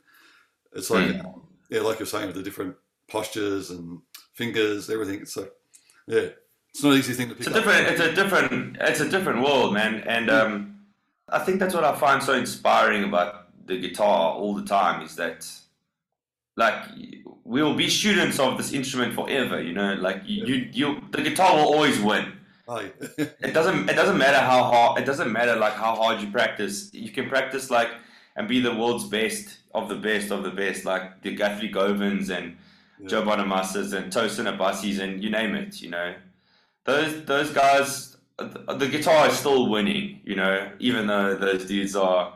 It's 0.74 0.90
like 0.92 1.08
Mm. 1.08 1.42
yeah, 1.70 1.82
like 1.82 2.00
you're 2.00 2.06
saying, 2.06 2.28
with 2.28 2.36
the 2.36 2.44
different 2.44 2.76
postures 3.08 3.72
and 3.72 4.00
fingers, 4.34 4.90
everything. 4.90 5.26
So 5.26 5.48
yeah, 6.08 6.30
it's 6.70 6.84
not 6.84 6.94
an 6.94 7.00
easy 7.00 7.14
thing 7.14 7.30
to 7.30 7.36
pick 7.36 7.48
It's 7.48 7.56
a 7.56 7.60
up. 7.60 7.64
different. 7.64 7.88
It's 7.88 8.02
a 8.02 8.14
different. 8.14 8.78
It's 8.82 9.00
a 9.00 9.10
different 9.10 9.42
world, 9.42 9.74
man. 9.74 10.04
And 10.08 10.30
um, 10.30 10.76
I 11.30 11.40
think 11.40 11.60
that's 11.60 11.74
what 11.74 11.84
I 11.84 11.96
find 11.96 12.22
so 12.22 12.34
inspiring 12.34 13.04
about 13.04 13.48
the 13.68 13.80
guitar 13.80 14.34
all 14.34 14.54
the 14.54 14.64
time 14.66 15.02
is 15.02 15.16
that, 15.16 15.48
like, 16.58 16.76
we'll 17.44 17.74
be 17.76 17.90
students 17.90 18.40
of 18.40 18.58
this 18.58 18.74
instrument 18.74 19.14
forever. 19.16 19.62
You 19.62 19.74
know, 19.74 19.94
like 19.96 20.22
you, 20.26 20.46
you, 20.46 20.56
you 20.72 21.02
the 21.12 21.22
guitar 21.22 21.56
will 21.56 21.64
always 21.74 22.00
win. 22.00 22.34
It 23.18 23.54
doesn't. 23.54 23.90
It 23.90 23.96
doesn't 23.96 24.18
matter 24.18 24.40
how 24.40 24.64
hard. 24.64 25.02
It 25.02 25.06
doesn't 25.06 25.32
matter 25.32 25.56
like 25.56 25.74
how 25.74 25.96
hard 25.96 26.22
you 26.22 26.32
practice. 26.32 26.90
You 26.94 27.12
can 27.12 27.30
practice 27.30 27.70
like 27.70 27.90
and 28.36 28.48
be 28.48 28.60
the 28.60 28.74
world's 28.74 29.06
best 29.06 29.60
of 29.74 29.88
the 29.90 29.96
best 29.96 30.32
of 30.32 30.44
the 30.44 30.52
best, 30.52 30.86
like 30.86 31.22
the 31.22 31.36
Guthrie 31.36 31.70
Govans 31.72 32.30
and 32.30 32.58
Yeah. 33.00 33.08
Joe 33.10 33.24
Bonamassas 33.24 33.94
and 33.94 34.12
Tosin 34.12 34.48
Abasis 34.58 35.00
and 35.00 35.24
you 35.24 35.30
name 35.30 35.54
it. 35.56 35.82
You 35.82 35.90
know, 35.92 36.16
those 36.86 37.26
those 37.26 37.52
guys. 37.52 38.12
The 38.38 38.88
guitar 38.92 39.30
is 39.30 39.38
still 39.38 39.70
winning. 39.70 40.22
You 40.26 40.36
know, 40.36 40.72
even 40.80 41.08
though 41.08 41.36
those 41.36 41.66
dudes 41.66 41.96
are 41.96 42.34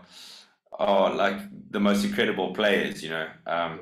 are 0.72 1.14
like 1.14 1.38
the 1.72 1.80
most 1.80 2.06
incredible 2.06 2.54
players. 2.54 3.04
You 3.04 3.10
know, 3.10 3.28
um, 3.48 3.82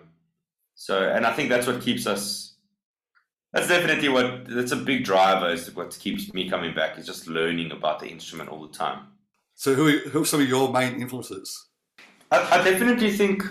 so 0.76 1.10
and 1.10 1.26
I 1.26 1.34
think 1.34 1.50
that's 1.50 1.68
what 1.68 1.82
keeps 1.82 2.08
us 2.08 2.47
that's 3.58 3.70
definitely 3.70 4.10
what 4.10 4.48
that's 4.48 4.72
a 4.72 4.76
big 4.76 5.04
driver 5.04 5.50
is 5.50 5.76
what 5.76 5.98
keeps 6.00 6.32
me 6.34 6.48
coming 6.48 6.76
back 6.76 6.98
is 6.98 7.06
just 7.06 7.28
learning 7.28 7.72
about 7.72 8.00
the 8.00 8.08
instrument 8.08 8.50
all 8.50 8.62
the 8.62 8.74
time 8.78 9.08
so 9.56 9.74
who 9.74 9.88
are, 9.88 10.10
who 10.10 10.22
are 10.22 10.26
some 10.26 10.42
of 10.42 10.48
your 10.48 10.72
main 10.72 11.02
influences? 11.02 11.66
I, 12.32 12.60
I 12.60 12.64
definitely 12.64 13.12
think 13.12 13.44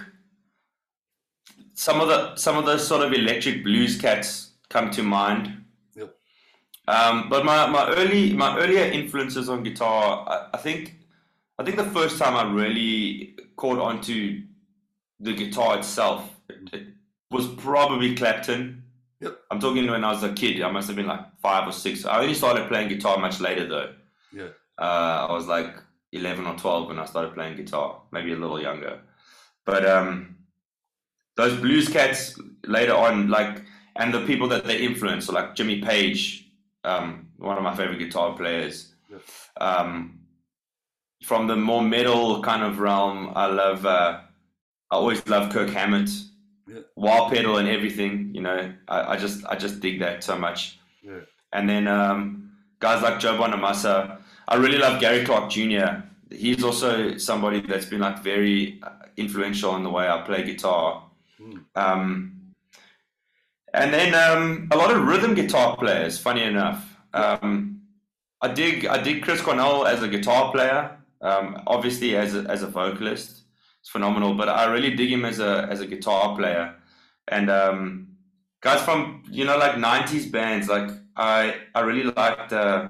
some 1.75 2.00
of 2.00 2.06
the 2.06 2.36
some 2.36 2.56
of 2.56 2.64
those 2.64 2.86
sort 2.86 3.04
of 3.04 3.12
electric 3.12 3.64
blues 3.64 4.00
cats 4.00 4.52
come 4.68 4.90
to 4.92 5.02
mind 5.02 5.64
Yep. 5.96 6.14
um, 6.86 7.28
but 7.28 7.44
my, 7.44 7.66
my 7.66 7.88
early 7.96 8.32
my 8.32 8.56
earlier 8.58 8.84
influences 8.84 9.48
on 9.48 9.64
guitar 9.64 10.25
I, 10.28 10.56
I 10.56 10.58
think 10.58 10.94
I 11.58 11.64
think 11.64 11.76
the 11.76 11.84
first 11.84 12.18
time 12.18 12.36
I 12.36 12.44
really 12.52 13.36
caught 13.56 13.80
onto 13.80 14.42
the 15.18 15.32
guitar 15.32 15.78
itself 15.78 16.30
it, 16.48 16.72
it 16.72 16.86
was 17.32 17.48
probably 17.48 18.14
Clapton 18.14 18.84
Yep. 19.20 19.38
I'm 19.50 19.61
talking 19.61 19.90
when 19.90 20.04
I 20.04 20.12
was 20.12 20.23
a 20.23 20.32
kid. 20.32 20.61
I 20.62 20.70
must 20.70 20.88
have 20.88 20.96
been 20.96 21.06
like 21.06 21.38
five 21.40 21.66
or 21.66 21.73
six. 21.73 22.04
I 22.04 22.20
only 22.20 22.35
started 22.35 22.68
playing 22.68 22.88
guitar 22.88 23.18
much 23.18 23.40
later 23.40 23.66
though. 23.66 23.94
Yeah. 24.32 24.49
Uh, 24.78 25.26
I 25.28 25.32
was 25.32 25.46
like 25.46 25.75
11 26.12 26.46
or 26.46 26.56
12 26.56 26.88
when 26.88 26.99
I 26.99 27.06
started 27.06 27.35
playing 27.35 27.56
guitar, 27.56 28.02
maybe 28.12 28.32
a 28.32 28.37
little 28.37 28.61
younger. 28.61 29.00
But 29.64 29.87
um, 29.87 30.37
those 31.37 31.58
blues 31.58 31.88
cats 31.88 32.38
later 32.66 32.94
on, 32.94 33.28
like, 33.28 33.62
and 33.96 34.12
the 34.12 34.26
people 34.26 34.49
that 34.49 34.66
they 34.66 34.78
influence, 34.78 35.26
so 35.26 35.32
like 35.32 35.54
Jimmy 35.54 35.80
Page, 35.80 36.50
um, 36.85 37.28
one 37.38 37.56
of 37.56 37.62
my 37.62 37.75
favorite 37.75 37.99
guitar 37.99 38.36
players. 38.36 38.95
Yeah. 39.10 39.19
Um, 39.60 40.21
from 41.25 41.47
the 41.47 41.56
more 41.56 41.82
metal 41.82 42.43
kind 42.43 42.62
of 42.62 42.78
realm, 42.78 43.32
I 43.34 43.47
love. 43.47 43.86
Uh, 43.86 44.21
I 44.90 44.95
always 44.95 45.26
love 45.26 45.52
Kirk 45.52 45.71
Hammett 45.71 46.10
Yeah. 46.68 46.80
wah 46.96 47.28
pedal 47.30 47.58
and 47.58 47.68
everything. 47.68 48.34
You 48.34 48.42
know, 48.42 48.72
I, 48.88 49.12
I 49.12 49.16
just 49.16 49.46
I 49.46 49.56
just 49.56 49.80
dig 49.80 50.00
that 50.00 50.24
so 50.24 50.36
much. 50.36 50.78
Yeah. 51.02 51.20
And 51.52 51.68
then 51.68 51.86
um, 51.86 52.52
guys 52.80 53.02
like 53.02 53.20
Joe 53.20 53.38
Bonamassa. 53.38 54.18
I 54.48 54.56
really 54.56 54.78
love 54.78 55.00
Gary 55.00 55.24
Clark 55.24 55.50
Jr. 55.50 56.02
He's 56.30 56.62
also 56.62 57.16
somebody 57.18 57.60
that's 57.60 57.86
been 57.86 58.00
like 58.00 58.22
very 58.22 58.80
uh, 58.82 58.90
influential 59.16 59.76
in 59.76 59.82
the 59.82 59.90
way 59.90 60.08
I 60.08 60.22
play 60.22 60.42
guitar. 60.44 61.04
Mm. 61.40 61.64
Um, 61.74 62.36
and 63.74 63.92
then 63.92 64.14
um, 64.14 64.68
a 64.70 64.76
lot 64.76 64.90
of 64.94 65.02
rhythm 65.06 65.34
guitar 65.34 65.76
players. 65.76 66.18
Funny 66.18 66.42
enough, 66.42 66.96
um, 67.12 67.80
I 68.40 68.48
dig 68.48 68.86
I 68.86 69.02
dig 69.02 69.22
Chris 69.22 69.40
Cornell 69.40 69.86
as 69.86 70.02
a 70.02 70.08
guitar 70.08 70.52
player. 70.52 70.96
Um, 71.20 71.62
obviously, 71.66 72.16
as 72.16 72.34
a, 72.34 72.40
as 72.50 72.62
a 72.62 72.66
vocalist, 72.66 73.46
it's 73.86 73.92
phenomenal. 73.92 74.34
But 74.34 74.49
I 74.49 74.64
really 74.66 74.96
dig 74.96 75.12
him 75.12 75.25
as 75.25 75.38
a 75.38 75.68
as 75.70 75.80
a 75.80 75.86
guitar 75.86 76.36
player. 76.36 76.75
And 77.28 77.49
um, 77.50 78.08
guys 78.60 78.82
from 78.82 79.22
you 79.30 79.44
know 79.44 79.56
like 79.56 79.76
'90s 79.76 80.30
bands, 80.30 80.68
like 80.68 80.90
I 81.16 81.54
I 81.75 81.80
really 81.80 82.02
liked 82.02 82.52
uh, 82.52 82.88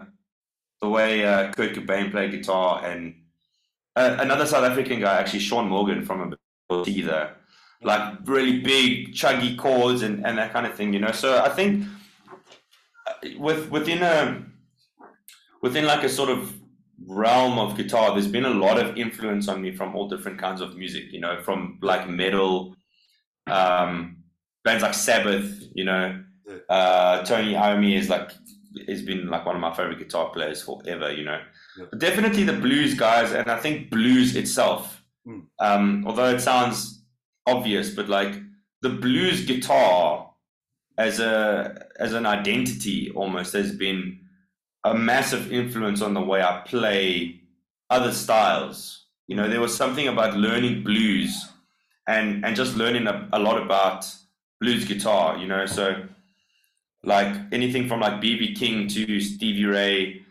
the 0.80 0.88
way 0.88 1.26
uh, 1.26 1.52
Kurt 1.52 1.74
Cobain 1.74 2.10
played 2.10 2.30
guitar, 2.30 2.82
and 2.84 3.14
uh, 3.94 4.16
another 4.20 4.46
South 4.46 4.64
African 4.64 5.00
guy, 5.00 5.18
actually 5.18 5.40
Shaun 5.40 5.68
Morgan 5.68 6.04
from 6.04 6.32
a 6.32 6.74
Seether, 6.84 7.32
like 7.82 8.14
really 8.24 8.60
big 8.60 9.12
chuggy 9.12 9.56
chords 9.58 10.02
and, 10.02 10.24
and 10.26 10.38
that 10.38 10.52
kind 10.52 10.66
of 10.66 10.74
thing, 10.74 10.94
you 10.94 10.98
know. 10.98 11.12
So 11.12 11.42
I 11.42 11.50
think 11.50 11.84
uh, 13.06 13.12
with 13.38 13.70
within 13.70 14.02
a 14.02 14.42
within 15.60 15.84
like 15.84 16.04
a 16.04 16.08
sort 16.08 16.30
of 16.30 16.54
realm 17.04 17.58
of 17.58 17.76
guitar, 17.76 18.12
there's 18.12 18.28
been 18.28 18.44
a 18.44 18.50
lot 18.50 18.78
of 18.78 18.96
influence 18.96 19.48
on 19.48 19.60
me 19.62 19.74
from 19.74 19.94
all 19.94 20.08
different 20.08 20.38
kinds 20.38 20.60
of 20.60 20.76
music, 20.76 21.04
you 21.12 21.20
know, 21.20 21.42
from 21.42 21.78
like 21.82 22.08
metal, 22.08 22.74
um, 23.46 24.18
bands 24.64 24.82
like 24.82 24.94
Sabbath, 24.94 25.62
you 25.74 25.84
know, 25.84 26.22
uh, 26.68 27.22
Tony 27.24 27.54
Iommi 27.54 27.96
is 27.96 28.08
like 28.08 28.30
has 28.88 29.02
been 29.02 29.28
like 29.28 29.46
one 29.46 29.54
of 29.56 29.60
my 29.60 29.74
favorite 29.74 29.98
guitar 29.98 30.30
players 30.30 30.62
forever, 30.62 31.10
you 31.12 31.24
know. 31.24 31.40
But 31.78 31.98
definitely 31.98 32.44
the 32.44 32.52
blues 32.52 32.94
guys, 32.94 33.32
and 33.32 33.50
I 33.50 33.58
think 33.58 33.90
blues 33.90 34.36
itself, 34.36 35.02
Mm. 35.26 35.42
um, 35.58 36.04
although 36.06 36.32
it 36.32 36.40
sounds 36.40 37.02
obvious, 37.46 37.90
but 37.90 38.08
like 38.08 38.32
the 38.82 38.90
blues 38.90 39.44
guitar 39.44 40.30
as 40.98 41.18
a 41.18 41.84
as 41.98 42.12
an 42.12 42.26
identity 42.26 43.10
almost 43.10 43.52
has 43.52 43.72
been 43.74 44.20
a 44.90 44.94
massive 44.94 45.52
influence 45.52 46.00
on 46.00 46.14
the 46.14 46.20
way 46.20 46.42
I 46.42 46.62
play 46.66 47.40
other 47.90 48.12
styles. 48.12 49.04
You 49.26 49.36
know, 49.36 49.48
there 49.48 49.60
was 49.60 49.76
something 49.76 50.08
about 50.08 50.36
learning 50.36 50.84
blues 50.84 51.48
and 52.06 52.44
and 52.44 52.54
just 52.54 52.76
learning 52.76 53.06
a, 53.06 53.28
a 53.32 53.38
lot 53.38 53.60
about 53.60 54.06
blues 54.60 54.84
guitar. 54.84 55.36
You 55.36 55.46
know, 55.46 55.66
so 55.66 56.04
like 57.02 57.34
anything 57.52 57.88
from 57.88 58.00
like 58.00 58.14
BB 58.14 58.56
King 58.56 58.88
to 58.88 59.20
Stevie 59.20 59.64
Ray 59.64 60.22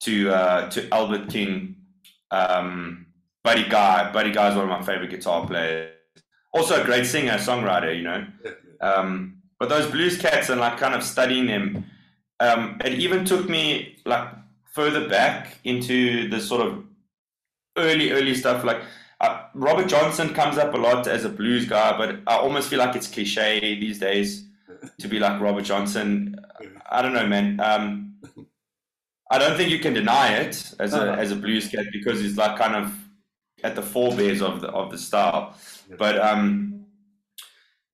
to 0.00 0.30
uh, 0.30 0.70
to 0.70 0.88
Albert 0.92 1.28
King, 1.28 1.76
um, 2.30 3.06
Buddy 3.42 3.68
Guy. 3.68 4.12
Buddy 4.12 4.32
Guy 4.32 4.50
is 4.50 4.54
one 4.54 4.64
of 4.64 4.70
my 4.70 4.82
favorite 4.82 5.10
guitar 5.10 5.46
players. 5.46 5.90
Also 6.52 6.80
a 6.80 6.84
great 6.84 7.06
singer, 7.06 7.32
songwriter. 7.32 7.96
You 7.96 8.02
know, 8.02 8.26
um, 8.80 9.38
but 9.58 9.68
those 9.68 9.90
blues 9.90 10.18
cats 10.18 10.50
and 10.50 10.60
like 10.60 10.78
kind 10.78 10.94
of 10.94 11.02
studying 11.02 11.46
them, 11.46 11.86
um, 12.40 12.80
it 12.84 12.94
even 12.94 13.24
took 13.24 13.48
me 13.48 13.96
like 14.04 14.28
further 14.72 15.08
back 15.08 15.58
into 15.64 16.28
the 16.28 16.40
sort 16.40 16.60
of 16.66 16.84
early, 17.76 18.10
early 18.12 18.34
stuff. 18.34 18.64
Like 18.64 18.82
uh, 19.20 19.44
Robert 19.54 19.88
Johnson 19.88 20.34
comes 20.34 20.58
up 20.58 20.74
a 20.74 20.76
lot 20.76 21.06
as 21.06 21.24
a 21.24 21.28
blues 21.28 21.66
guy, 21.66 21.96
but 21.96 22.20
I 22.26 22.36
almost 22.36 22.68
feel 22.68 22.78
like 22.78 22.96
it's 22.96 23.08
cliche 23.08 23.78
these 23.78 23.98
days 23.98 24.46
to 24.98 25.08
be 25.08 25.18
like 25.18 25.40
Robert 25.40 25.62
Johnson. 25.64 26.36
I 26.90 27.02
don't 27.02 27.12
know, 27.14 27.26
man. 27.26 27.60
Um, 27.60 28.14
I 29.30 29.38
don't 29.38 29.56
think 29.56 29.70
you 29.70 29.78
can 29.78 29.94
deny 29.94 30.34
it 30.34 30.74
as 30.78 30.92
a 30.94 31.12
Uh-huh. 31.12 31.20
as 31.20 31.30
a 31.32 31.36
blues 31.36 31.68
cat 31.68 31.86
because 31.92 32.20
he's 32.20 32.36
like 32.36 32.58
kind 32.58 32.76
of 32.76 32.92
at 33.62 33.74
the 33.74 33.82
forebears 33.82 34.42
of 34.42 34.60
the 34.60 34.68
of 34.68 34.90
the 34.90 34.98
style. 34.98 35.56
But 35.98 36.20
um, 36.20 36.84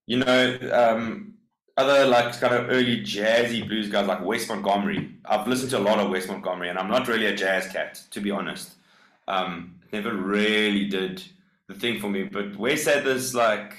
you 0.06 0.18
know, 0.18 0.58
um, 0.72 1.34
other 1.80 2.06
like 2.06 2.38
kind 2.40 2.54
of 2.54 2.68
early 2.70 3.00
jazzy 3.02 3.66
blues 3.66 3.88
guys 3.88 4.06
like 4.06 4.24
Wes 4.24 4.48
Montgomery. 4.48 5.00
I've 5.24 5.46
listened 5.48 5.70
to 5.70 5.78
a 5.78 5.86
lot 5.90 5.98
of 5.98 6.10
Wes 6.10 6.28
Montgomery, 6.28 6.68
and 6.70 6.78
I'm 6.78 6.88
not 6.90 7.08
really 7.08 7.26
a 7.26 7.34
jazz 7.34 7.66
cat 7.68 8.00
to 8.10 8.20
be 8.20 8.30
honest. 8.30 8.72
Um, 9.28 9.76
never 9.92 10.14
really 10.14 10.86
did 10.88 11.22
the 11.68 11.74
thing 11.74 12.00
for 12.00 12.08
me. 12.08 12.24
But 12.24 12.56
Wes 12.56 12.84
had 12.84 13.04
this 13.04 13.34
like 13.34 13.74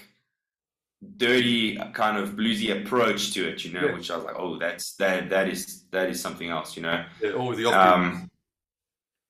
dirty 1.18 1.78
kind 1.94 2.18
of 2.18 2.32
bluesy 2.36 2.70
approach 2.80 3.34
to 3.34 3.48
it, 3.50 3.64
you 3.66 3.74
know, 3.74 3.86
Yeah. 3.88 3.94
which 3.94 4.12
I 4.12 4.16
was 4.18 4.26
like, 4.26 4.36
oh, 4.38 4.58
that's 4.58 4.94
that 4.98 5.30
that 5.30 5.48
is 5.50 5.84
that 5.92 6.10
is 6.10 6.22
something 6.22 6.50
else, 6.50 6.76
you 6.76 6.84
know. 6.84 7.06
yeah, 7.22 7.36
with 7.36 7.58
the 7.58 7.66
octave. 7.66 7.94
Um, 7.94 8.32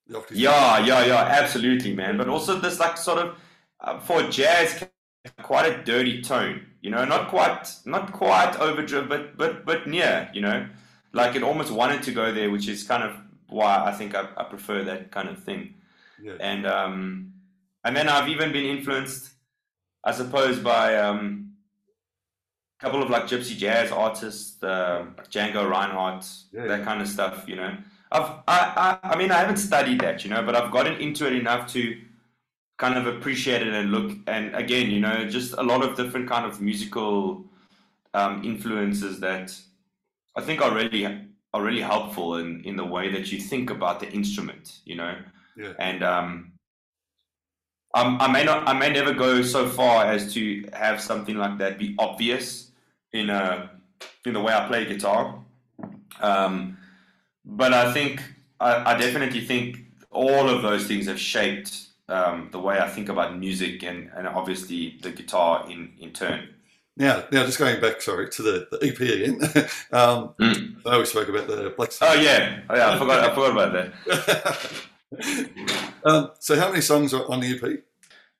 the 0.08 0.18
octave. 0.18 0.38
yeah, 0.38 0.80
yeah, 0.86 1.06
yeah, 1.06 1.24
absolutely, 1.42 1.94
man. 1.96 2.18
But 2.18 2.28
also 2.28 2.60
this 2.60 2.80
like 2.80 2.98
sort 2.98 3.20
of 3.20 3.38
uh, 3.80 4.00
for 4.00 4.24
jazz, 4.30 4.84
quite 5.42 5.72
a 5.72 5.84
dirty 5.84 6.22
tone. 6.22 6.66
You 6.82 6.90
know, 6.90 7.06
not 7.06 7.30
quite, 7.30 7.74
not 7.86 8.12
quite 8.12 8.60
overdriven, 8.60 9.08
but 9.10 9.38
but 9.38 9.66
but 9.66 9.88
near. 9.88 10.30
You 10.34 10.42
know, 10.42 10.68
like 11.14 11.36
it 11.36 11.44
almost 11.44 11.72
wanted 11.72 12.04
to 12.04 12.12
go 12.12 12.32
there, 12.32 12.50
which 12.50 12.68
is 12.68 12.84
kind 12.84 13.04
of 13.04 13.16
why 13.48 13.84
I 13.86 13.92
think 13.92 14.16
I, 14.16 14.28
I 14.38 14.44
prefer 14.46 14.84
that 14.86 15.12
kind 15.12 15.30
of 15.30 15.44
thing. 15.44 15.76
Yeah. 16.22 16.34
And 16.40 16.66
um, 16.66 17.34
and 17.84 17.96
then 17.96 18.10
I've 18.10 18.30
even 18.30 18.52
been 18.52 18.66
influenced, 18.66 19.32
I 20.04 20.12
suppose, 20.12 20.60
by 20.60 20.96
um, 20.98 21.54
a 22.80 22.84
couple 22.84 23.04
of 23.04 23.10
like 23.10 23.24
gypsy 23.26 23.56
jazz 23.58 23.92
artists, 23.92 24.62
uh, 24.64 25.06
Django 25.30 25.70
Reinhardt, 25.70 26.26
Yeah, 26.52 26.68
that 26.68 26.80
yeah. 26.80 26.86
kind 26.86 27.02
of 27.02 27.08
stuff. 27.08 27.46
You 27.48 27.56
know, 27.58 27.78
I've 28.12 28.30
I, 28.48 29.00
I 29.04 29.10
I 29.12 29.16
mean 29.18 29.32
I 29.32 29.38
haven't 29.40 29.58
studied 29.58 30.02
that, 30.02 30.24
you 30.24 30.30
know, 30.30 30.44
but 30.44 30.56
I've 30.56 30.72
gotten 30.72 31.00
into 31.02 31.28
it 31.28 31.34
enough 31.34 31.72
to 31.74 31.98
kind 32.82 32.98
of 32.98 33.06
appreciate 33.06 33.62
it 33.62 33.74
and 33.74 33.92
look 33.92 34.18
and 34.26 34.56
again, 34.56 34.90
you 34.90 35.00
know, 35.00 35.24
just 35.30 35.54
a 35.54 35.62
lot 35.62 35.86
of 35.86 35.96
different 35.96 36.28
kind 36.28 36.48
of 36.48 36.60
musical 36.60 37.46
um, 38.16 38.44
influences 38.44 39.20
that 39.20 39.56
I 40.36 40.42
think 40.42 40.62
are 40.62 40.74
really 40.74 41.06
are 41.54 41.62
really 41.62 41.82
helpful 41.82 42.38
in 42.38 42.64
in 42.66 42.76
the 42.76 42.86
way 42.96 43.12
that 43.12 43.32
you 43.32 43.40
think 43.40 43.70
about 43.70 44.00
the 44.00 44.10
instrument, 44.12 44.80
you 44.84 44.96
know. 44.96 45.14
Yeah. 45.56 45.74
And 45.78 46.04
um, 46.04 46.54
I'm, 47.94 48.20
I 48.20 48.28
may 48.28 48.44
not, 48.44 48.68
I 48.68 48.74
may 48.74 48.90
never 48.90 49.14
go 49.14 49.44
so 49.44 49.68
far 49.68 50.06
as 50.06 50.34
to 50.34 50.68
have 50.74 51.00
something 51.00 51.38
like 51.38 51.60
that 51.60 51.78
be 51.78 51.96
obvious 52.00 52.72
in 53.14 53.30
a 53.30 53.70
in 54.26 54.34
the 54.34 54.42
way 54.42 54.54
I 54.54 54.68
play 54.68 54.86
guitar. 54.86 55.38
Um, 56.20 56.78
but 57.46 57.74
I 57.74 57.94
think 57.94 58.24
I, 58.60 58.94
I 58.94 58.98
definitely 58.98 59.42
think 59.42 59.86
all 60.10 60.50
of 60.50 60.64
those 60.64 60.88
things 60.88 61.06
have 61.06 61.20
shaped 61.20 61.91
um, 62.12 62.50
the 62.52 62.60
way 62.60 62.80
I 62.80 62.88
think 62.90 63.10
about 63.10 63.38
music 63.38 63.84
and, 63.84 64.10
and 64.16 64.28
obviously 64.28 64.98
the 65.02 65.12
guitar 65.12 65.66
in, 65.70 65.94
in 66.00 66.12
turn. 66.12 66.50
Now, 66.98 67.24
now, 67.32 67.46
just 67.46 67.58
going 67.58 67.80
back, 67.80 68.02
sorry, 68.02 68.30
to 68.30 68.42
the, 68.42 68.68
the 68.70 68.88
EP 68.88 69.00
again. 69.00 69.42
um, 69.92 70.34
Mm. 70.40 70.86
I 70.86 70.98
we 70.98 71.06
spoke 71.06 71.30
about 71.30 71.48
the 71.48 71.74
Black 71.78 71.92
Oh 72.02 72.14
yeah, 72.14 72.60
oh, 72.70 72.76
yeah, 72.76 72.92
I 72.92 73.00
forgot, 73.00 73.24
I 73.24 73.30
forgot 73.34 73.52
about 73.52 73.94
that. 74.10 74.82
um, 76.06 76.32
so, 76.40 76.60
how 76.60 76.70
many 76.70 76.82
songs 76.82 77.14
are 77.14 77.30
on 77.32 77.40
the 77.40 77.56
EP? 77.56 77.84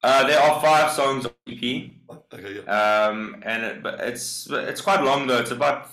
Uh, 0.04 0.28
there 0.28 0.40
are 0.40 0.62
five 0.62 0.92
songs 0.92 1.26
on 1.26 1.32
EP. 1.48 1.92
Okay, 2.34 2.62
yeah. 2.66 3.08
Um, 3.08 3.42
and 3.44 3.64
it, 3.64 3.84
but 3.84 4.00
it's 4.02 4.48
it's 4.50 4.82
quite 4.82 5.02
long 5.04 5.28
though. 5.28 5.40
It's 5.40 5.52
about 5.52 5.90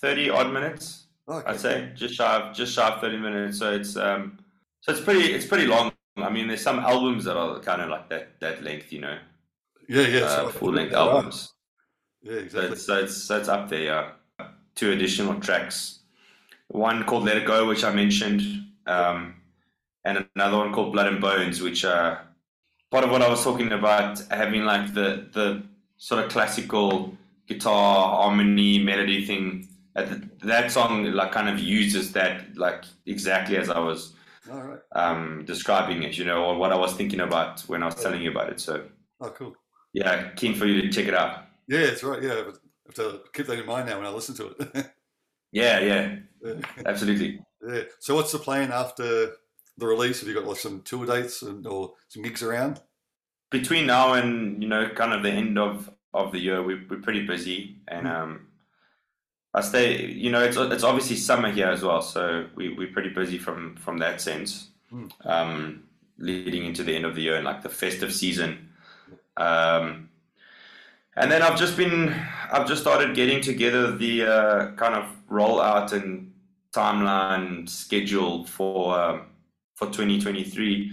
thirty 0.00 0.28
odd 0.28 0.52
minutes, 0.52 1.06
Okay. 1.28 1.48
I'd 1.48 1.60
say, 1.60 1.90
just 1.94 2.14
shy 2.14 2.36
of 2.36 2.54
just 2.54 2.74
shy 2.74 2.88
of 2.88 3.00
thirty 3.00 3.18
minutes. 3.18 3.58
So 3.58 3.72
it's 3.72 3.96
um, 3.96 4.38
so 4.80 4.92
it's 4.92 5.00
pretty 5.00 5.32
it's 5.32 5.46
pretty 5.46 5.66
long. 5.66 5.92
I 6.16 6.30
mean, 6.30 6.48
there's 6.48 6.62
some 6.62 6.78
albums 6.78 7.24
that 7.24 7.36
are 7.36 7.60
kind 7.60 7.82
of 7.82 7.88
like 7.90 8.08
that 8.08 8.40
that 8.40 8.62
length, 8.62 8.92
you 8.92 9.00
know, 9.00 9.18
Yeah, 9.88 10.06
yeah. 10.06 10.20
uh, 10.20 10.36
so- 10.36 10.48
full 10.50 10.72
length 10.72 10.92
right. 10.92 10.98
albums. 11.00 11.52
Yeah, 12.22 12.32
So 12.32 12.38
exactly. 12.38 12.72
it's, 12.72 12.82
so 12.86 12.98
it's 12.98 13.16
so 13.16 13.38
it's 13.38 13.48
up 13.48 13.68
there. 13.68 13.82
Yeah. 13.84 14.10
Two 14.74 14.92
additional 14.92 15.40
tracks, 15.40 16.00
one 16.68 17.04
called 17.04 17.24
"Let 17.24 17.36
It 17.38 17.46
Go," 17.46 17.66
which 17.66 17.82
I 17.84 17.92
mentioned, 17.94 18.42
um, 18.86 19.34
and 20.04 20.26
another 20.34 20.58
one 20.58 20.72
called 20.72 20.92
"Blood 20.92 21.06
and 21.06 21.20
Bones," 21.20 21.62
which 21.62 21.84
uh, 21.84 22.16
part 22.90 23.04
of 23.04 23.10
what 23.10 23.22
I 23.22 23.28
was 23.28 23.42
talking 23.42 23.72
about 23.72 24.18
having 24.30 24.64
like 24.64 24.92
the 24.92 25.28
the 25.32 25.62
sort 25.98 26.22
of 26.24 26.30
classical 26.30 27.16
guitar 27.46 28.16
harmony 28.16 28.78
melody 28.82 29.24
thing. 29.24 29.68
That 30.42 30.70
song 30.70 31.04
like 31.04 31.32
kind 31.32 31.48
of 31.48 31.58
uses 31.58 32.12
that 32.12 32.54
like 32.56 32.84
exactly 33.06 33.56
as 33.56 33.70
I 33.70 33.78
was 33.78 34.12
All 34.50 34.62
right. 34.62 34.78
um, 34.94 35.44
describing 35.46 36.02
it, 36.04 36.16
you 36.18 36.24
know, 36.24 36.44
or 36.44 36.56
what 36.56 36.72
I 36.72 36.76
was 36.76 36.94
thinking 36.94 37.20
about 37.20 37.60
when 37.62 37.82
I 37.82 37.86
was 37.86 37.96
telling 37.96 38.22
you 38.22 38.30
about 38.30 38.50
it. 38.50 38.60
So 38.60 38.86
Oh, 39.20 39.30
cool. 39.30 39.54
yeah, 39.92 40.30
keen 40.36 40.54
for 40.54 40.66
you 40.66 40.82
to 40.82 40.88
check 40.90 41.06
it 41.06 41.14
out. 41.14 41.44
Yeah, 41.68 41.86
that's 41.86 42.04
right. 42.04 42.22
Yeah, 42.22 42.42
but 42.46 42.54
I 42.56 42.86
have 42.86 42.94
to 42.94 43.20
keep 43.32 43.46
that 43.46 43.58
in 43.58 43.66
mind 43.66 43.88
now 43.88 43.96
when 43.98 44.06
I 44.06 44.10
listen 44.10 44.34
to 44.36 44.54
it. 44.58 44.86
Yeah, 45.52 45.78
yeah, 45.80 46.16
yeah. 46.44 46.54
absolutely. 46.84 47.40
yeah. 47.66 47.82
So, 48.00 48.14
what's 48.14 48.32
the 48.32 48.38
plan 48.38 48.72
after 48.72 49.32
the 49.78 49.86
release? 49.86 50.20
Have 50.20 50.28
you 50.28 50.34
got 50.34 50.44
like 50.44 50.58
some 50.58 50.82
tour 50.82 51.06
dates 51.06 51.40
and 51.42 51.66
or 51.66 51.94
some 52.08 52.22
gigs 52.22 52.42
around? 52.42 52.80
between 53.50 53.86
now 53.86 54.14
and 54.14 54.60
you 54.60 54.68
know 54.68 54.88
kind 54.90 55.12
of 55.12 55.22
the 55.22 55.30
end 55.30 55.56
of 55.56 55.88
of 56.12 56.32
the 56.32 56.38
year 56.38 56.62
we, 56.64 56.74
we're 56.90 57.00
pretty 57.00 57.24
busy 57.24 57.78
and 57.88 58.08
um 58.08 58.45
i 59.56 59.60
stay 59.60 60.06
you 60.24 60.30
know 60.30 60.42
it's 60.48 60.56
it's 60.56 60.84
obviously 60.84 61.16
summer 61.16 61.50
here 61.50 61.66
as 61.76 61.82
well 61.82 62.00
so 62.02 62.46
we, 62.54 62.64
we're 62.78 62.92
pretty 62.96 63.08
busy 63.20 63.38
from 63.38 63.74
from 63.76 63.98
that 63.98 64.20
sense 64.20 64.68
Mm. 64.92 65.10
um 65.26 65.82
leading 66.18 66.64
into 66.64 66.84
the 66.84 66.94
end 66.94 67.04
of 67.04 67.16
the 67.16 67.22
year 67.22 67.34
and 67.34 67.44
like 67.44 67.60
the 67.62 67.68
festive 67.68 68.12
season 68.14 68.68
um 69.36 70.08
and 71.16 71.26
then 71.32 71.42
i've 71.42 71.58
just 71.58 71.76
been 71.76 72.14
i've 72.52 72.68
just 72.68 72.82
started 72.82 73.16
getting 73.16 73.40
together 73.42 73.90
the 73.96 74.22
uh, 74.24 74.70
kind 74.76 74.94
of 74.94 75.04
rollout 75.28 75.92
and 75.92 76.32
timeline 76.72 77.68
schedule 77.68 78.44
for 78.46 78.96
um, 78.98 79.22
for 79.74 79.86
2023 79.86 80.92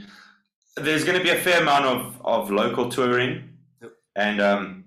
there's 0.77 1.03
going 1.03 1.17
to 1.17 1.23
be 1.23 1.29
a 1.29 1.35
fair 1.39 1.61
amount 1.61 1.85
of, 1.85 2.19
of 2.25 2.49
local 2.49 2.89
touring 2.89 3.47
Yep. 3.81 3.91
and 4.15 4.41
um, 4.41 4.82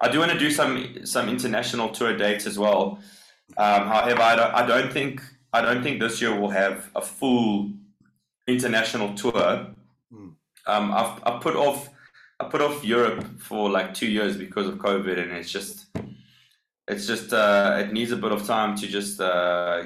I 0.00 0.08
do 0.10 0.20
want 0.20 0.32
to 0.32 0.38
do 0.38 0.50
some 0.50 1.04
some 1.04 1.28
international 1.28 1.88
tour 1.90 2.16
dates 2.16 2.46
as 2.46 2.58
well. 2.58 3.00
Um, 3.56 3.88
however, 3.88 4.22
I 4.22 4.36
don't, 4.36 4.54
I 4.54 4.66
don't 4.66 4.92
think 4.92 5.22
I 5.52 5.60
don't 5.60 5.82
think 5.82 6.00
this 6.00 6.20
year 6.20 6.38
we'll 6.38 6.50
have 6.50 6.90
a 6.94 7.02
full 7.02 7.70
international 8.46 9.14
tour. 9.14 9.66
Hmm. 10.12 10.28
Um, 10.66 10.92
I've, 10.92 11.22
I've 11.24 11.40
put 11.40 11.56
off 11.56 11.90
I 12.40 12.44
put 12.44 12.60
off 12.60 12.84
Europe 12.84 13.40
for 13.40 13.68
like 13.68 13.94
two 13.94 14.06
years 14.06 14.36
because 14.36 14.68
of 14.68 14.78
COVID, 14.78 15.18
and 15.18 15.32
it's 15.32 15.50
just 15.50 15.86
it's 16.86 17.06
just 17.06 17.32
uh, 17.32 17.78
it 17.80 17.92
needs 17.92 18.12
a 18.12 18.16
bit 18.16 18.30
of 18.30 18.46
time 18.46 18.76
to 18.76 18.86
just 18.86 19.20
uh, 19.20 19.84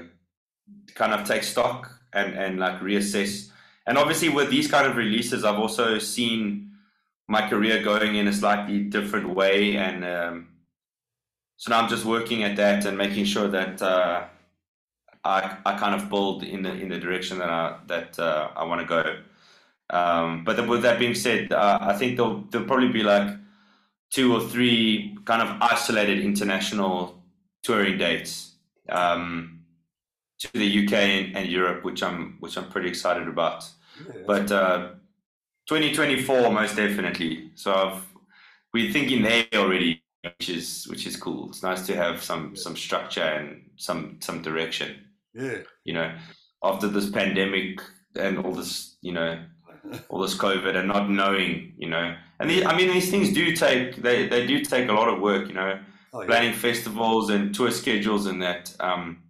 kind 0.95 1.15
of 1.15 1.27
take 1.27 1.45
stock 1.45 1.91
and 2.13 2.35
and 2.35 2.59
like 2.59 2.81
reassess. 2.81 3.51
And 3.87 3.97
obviously, 3.97 4.29
with 4.29 4.51
these 4.51 4.71
kind 4.71 4.87
of 4.87 4.97
releases, 4.97 5.45
I've 5.45 5.59
also 5.59 5.99
seen 5.99 6.72
my 7.33 7.49
career 7.49 7.83
going 7.83 8.17
in 8.17 8.29
a 8.29 8.33
slightly 8.33 8.79
different 8.97 9.29
way, 9.35 9.77
and 9.77 10.05
um, 10.05 10.49
so 11.57 11.71
now 11.71 11.81
I'm 11.81 11.89
just 11.89 12.05
working 12.05 12.45
at 12.45 12.57
that 12.57 12.85
and 12.85 12.97
making 12.99 13.25
sure 13.25 13.49
that 13.49 13.81
uh, 13.81 14.25
I 15.25 15.57
I 15.65 15.79
kind 15.79 15.95
of 15.99 16.11
build 16.11 16.45
in 16.45 16.63
the 16.63 16.73
in 16.83 16.89
the 16.91 16.99
direction 16.99 17.39
that 17.39 17.49
I 17.49 17.79
that 17.87 18.19
uh, 18.19 18.51
I 18.55 18.65
want 18.65 18.83
to 18.83 18.87
go. 18.87 19.03
Um, 19.99 20.45
but 20.45 20.69
with 20.69 20.83
that 20.83 20.99
being 20.99 21.15
said, 21.15 21.53
uh, 21.53 21.79
I 21.81 21.95
think 21.99 22.17
there'll 22.17 22.41
there'll 22.51 22.67
probably 22.67 22.93
be 23.01 23.03
like 23.03 23.29
two 24.11 24.35
or 24.37 24.41
three 24.53 25.17
kind 25.25 25.41
of 25.43 25.49
isolated 25.63 26.19
international 26.21 27.23
touring 27.63 27.97
dates 27.97 28.57
um, 28.91 29.63
to 30.41 30.53
the 30.53 30.69
UK 30.85 30.93
and, 30.93 31.37
and 31.37 31.49
Europe, 31.49 31.83
which 31.83 32.03
I'm 32.03 32.37
which 32.41 32.59
I'm 32.59 32.69
pretty 32.69 32.89
excited 32.89 33.27
about. 33.27 33.59
Yeah, 33.99 34.23
But 34.27 34.53
uh, 34.53 34.89
2024 35.69 36.51
most 36.51 36.77
definitely. 36.77 37.51
So 37.55 37.73
I've, 37.75 38.03
we're 38.75 38.93
thinking 38.93 39.23
there 39.23 39.47
already, 39.55 40.03
which 40.23 40.49
is 40.49 40.87
which 40.89 41.07
is 41.07 41.17
cool. 41.17 41.49
It's 41.51 41.63
nice 41.63 41.87
to 41.87 41.97
have 41.97 42.23
some 42.23 42.57
some 42.57 42.77
structure 42.77 43.23
and 43.23 43.71
some 43.77 44.19
some 44.21 44.43
direction. 44.43 45.05
yeah. 45.35 45.59
You 45.85 45.95
know, 45.95 46.15
after 46.65 46.89
this 46.89 47.11
pandemic 47.11 47.81
and 48.17 48.39
all 48.39 48.53
this, 48.53 48.97
you 49.03 49.13
know, 49.13 49.43
all 50.09 50.21
this 50.21 50.37
COVID 50.37 50.77
and 50.77 50.89
not 50.89 51.11
knowing, 51.11 51.75
you 51.77 51.89
know, 51.89 52.15
and 52.41 52.49
the, 52.51 52.65
I 52.65 52.77
mean 52.77 52.89
these 52.89 53.11
things 53.11 53.33
do 53.33 53.55
take 53.55 53.97
they 53.97 54.29
they 54.29 54.47
do 54.47 54.65
take 54.65 54.89
a 54.89 54.93
lot 54.93 55.09
of 55.09 55.21
work. 55.21 55.49
You 55.49 55.55
know, 55.55 55.79
Oh, 56.15 56.21
yeah. 56.21 56.27
planning 56.27 56.53
festivals 56.53 57.31
and 57.31 57.55
tour 57.55 57.71
schedules 57.71 58.27
and 58.27 58.43
that 58.43 58.77
um, 58.81 59.23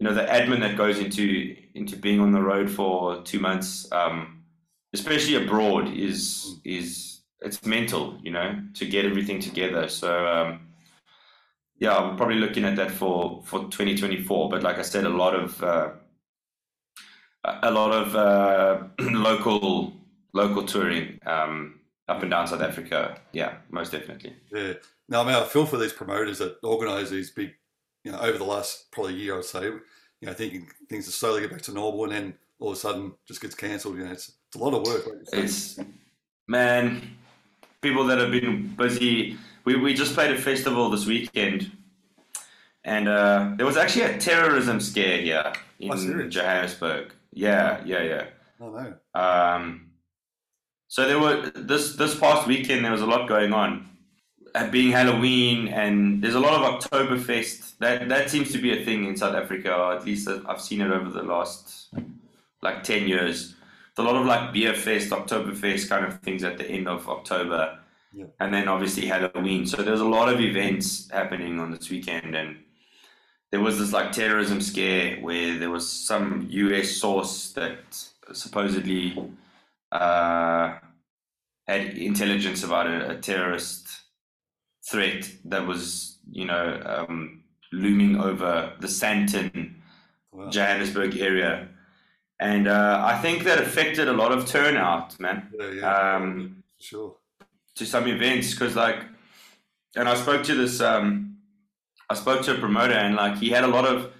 you 0.00 0.04
know 0.08 0.12
the 0.12 0.22
admin 0.24 0.58
that 0.60 0.76
goes 0.76 0.98
into 0.98 1.54
into 1.74 1.96
being 1.96 2.18
on 2.18 2.32
the 2.32 2.42
road 2.42 2.68
for 2.68 3.22
two 3.22 3.38
months 3.38 3.86
um, 3.92 4.42
especially 4.94 5.34
abroad 5.34 5.88
is 5.92 6.56
is 6.64 7.20
it's 7.40 7.64
mental 7.66 8.18
you 8.22 8.30
know 8.30 8.58
to 8.72 8.86
get 8.86 9.04
everything 9.04 9.40
together 9.40 9.88
so 9.88 10.26
um, 10.26 10.60
yeah 11.78 11.94
i'm 11.96 12.16
probably 12.16 12.36
looking 12.36 12.64
at 12.64 12.76
that 12.76 12.90
for 12.90 13.42
for 13.44 13.58
2024 13.64 14.48
but 14.48 14.62
like 14.62 14.78
i 14.78 14.82
said 14.82 15.04
a 15.04 15.08
lot 15.08 15.34
of 15.34 15.62
uh, 15.62 15.90
a 17.62 17.70
lot 17.70 17.92
of 17.92 18.16
uh, 18.16 18.82
local 19.10 19.92
local 20.32 20.64
touring 20.64 21.18
um, 21.26 21.80
up 22.08 22.22
and 22.22 22.30
down 22.30 22.46
south 22.46 22.62
africa 22.62 23.20
yeah 23.32 23.54
most 23.70 23.92
definitely 23.92 24.34
Yeah. 24.50 24.74
No, 25.08 25.20
I 25.20 25.24
mean, 25.24 25.34
I 25.34 25.44
feel 25.44 25.66
for 25.66 25.76
these 25.76 25.92
promoters 25.92 26.38
that 26.38 26.56
organise 26.62 27.10
these 27.10 27.30
big, 27.30 27.54
you 28.04 28.12
know, 28.12 28.18
over 28.20 28.38
the 28.38 28.44
last 28.44 28.90
probably 28.90 29.14
year, 29.14 29.36
I'd 29.36 29.44
say, 29.44 29.64
you 29.64 29.82
know, 30.22 30.32
thinking 30.32 30.68
things 30.88 31.06
are 31.08 31.12
slowly 31.12 31.42
get 31.42 31.50
back 31.50 31.62
to 31.62 31.72
normal 31.72 32.04
and 32.04 32.12
then 32.12 32.34
all 32.58 32.70
of 32.70 32.76
a 32.76 32.80
sudden 32.80 33.12
just 33.26 33.42
gets 33.42 33.54
cancelled. 33.54 33.98
You 33.98 34.04
know, 34.04 34.12
it's, 34.12 34.32
it's 34.54 34.60
a 34.60 34.64
lot 34.64 34.74
of 34.74 34.86
work. 34.86 35.04
It's 35.32 35.78
man, 36.46 37.16
people 37.80 38.04
that 38.06 38.18
have 38.18 38.30
been 38.30 38.74
busy. 38.76 39.36
We 39.64 39.76
we 39.76 39.94
just 39.94 40.14
played 40.14 40.30
a 40.30 40.38
festival 40.40 40.90
this 40.90 41.06
weekend, 41.06 41.72
and 42.84 43.08
uh, 43.08 43.52
there 43.56 43.66
was 43.66 43.76
actually 43.76 44.02
a 44.02 44.18
terrorism 44.18 44.80
scare 44.80 45.20
here 45.20 45.52
in 45.80 45.90
Oh. 45.90 46.28
Johannesburg. 46.28 47.12
Yeah, 47.32 47.82
yeah, 47.84 48.02
yeah. 48.02 48.24
Oh, 48.60 48.70
no. 48.70 49.20
Um, 49.20 49.90
so 50.86 51.08
there 51.08 51.18
were 51.18 51.50
this 51.56 51.96
this 51.96 52.16
past 52.18 52.46
weekend 52.46 52.84
there 52.84 52.92
was 52.92 53.00
a 53.02 53.06
lot 53.06 53.28
going 53.28 53.52
on. 53.52 53.88
being 54.70 54.92
Halloween, 54.92 55.66
and 55.66 56.22
there's 56.22 56.36
a 56.36 56.40
lot 56.40 56.54
of 56.62 56.62
Oktoberfest. 56.80 57.78
That 57.78 58.08
that 58.08 58.30
seems 58.30 58.52
to 58.52 58.58
be 58.58 58.70
a 58.80 58.84
thing 58.84 59.04
in 59.04 59.16
South 59.16 59.34
Africa, 59.34 59.74
or 59.74 59.94
at 59.96 60.04
least 60.04 60.28
I've 60.28 60.60
seen 60.60 60.80
it 60.80 60.90
over 60.92 61.10
the 61.10 61.24
last 61.24 61.88
like 62.62 62.84
ten 62.84 63.08
years. 63.08 63.56
A 63.96 64.02
lot 64.02 64.16
of 64.16 64.26
like 64.26 64.52
beer 64.52 64.74
fest, 64.74 65.10
Oktoberfest 65.10 65.88
kind 65.88 66.04
of 66.04 66.20
things 66.20 66.42
at 66.42 66.58
the 66.58 66.66
end 66.66 66.88
of 66.88 67.08
October, 67.08 67.78
Yeah. 68.12 68.26
and 68.40 68.52
then 68.52 68.66
obviously 68.68 69.06
Halloween. 69.06 69.66
So 69.66 69.82
there's 69.82 70.00
a 70.00 70.04
lot 70.18 70.28
of 70.32 70.40
events 70.40 71.08
happening 71.10 71.60
on 71.60 71.70
this 71.70 71.90
weekend, 71.90 72.34
and 72.34 72.56
there 73.52 73.60
was 73.60 73.78
this 73.78 73.92
like 73.92 74.10
terrorism 74.10 74.60
scare 74.60 75.16
where 75.20 75.58
there 75.58 75.70
was 75.70 75.88
some 75.88 76.46
U.S. 76.50 76.90
source 76.90 77.52
that 77.52 77.78
supposedly 78.32 79.16
uh, 79.92 80.78
had 81.68 81.96
intelligence 81.96 82.64
about 82.64 82.88
a, 82.88 83.10
a 83.10 83.16
terrorist 83.18 83.86
threat 84.90 85.30
that 85.44 85.64
was, 85.66 86.18
you 86.30 86.44
know, 86.46 86.82
um, 86.84 87.44
looming 87.72 88.20
over 88.20 88.72
the 88.80 88.88
Sandton, 88.88 89.74
Wow. 90.32 90.50
Johannesburg 90.50 91.16
area. 91.18 91.68
And 92.44 92.68
uh, 92.68 93.02
I 93.12 93.14
think 93.22 93.44
that 93.44 93.58
affected 93.58 94.06
a 94.08 94.12
lot 94.12 94.30
of 94.36 94.46
turnout, 94.46 95.18
man, 95.18 95.38
Yeah, 95.58 95.70
yeah, 95.70 96.14
um, 96.16 96.62
sure. 96.78 97.16
to 97.76 97.86
some 97.86 98.06
events. 98.06 98.52
Because, 98.52 98.74
like, 98.76 98.98
and 99.96 100.06
I 100.08 100.14
spoke 100.14 100.42
to 100.44 100.54
this, 100.54 100.80
um, 100.80 101.38
I 102.10 102.14
spoke 102.14 102.42
to 102.42 102.54
a 102.56 102.58
promoter, 102.58 102.92
and 103.04 103.14
like, 103.16 103.36
he 103.38 103.48
had 103.48 103.64
a 103.64 103.72
lot 103.76 103.86
of, 103.86 104.12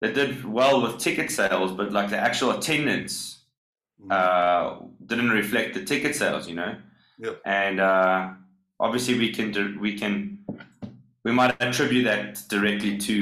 they 0.00 0.12
did 0.12 0.44
well 0.44 0.82
with 0.82 0.98
ticket 0.98 1.30
sales, 1.32 1.72
but 1.72 1.90
like 1.92 2.10
the 2.10 2.18
actual 2.18 2.50
attendance 2.52 3.30
Mm. 4.02 4.10
uh, 4.12 4.84
didn't 5.06 5.30
reflect 5.30 5.72
the 5.72 5.84
ticket 5.84 6.14
sales, 6.16 6.48
you 6.48 6.54
know. 6.56 6.72
Yep. 7.18 7.40
And 7.46 7.78
uh, 7.80 8.30
obviously, 8.78 9.16
we 9.16 9.30
can 9.32 9.52
do, 9.52 9.78
we 9.80 9.96
can 9.96 10.44
we 11.24 11.30
might 11.32 11.54
attribute 11.60 12.04
that 12.04 12.42
directly 12.48 12.98
to 12.98 13.14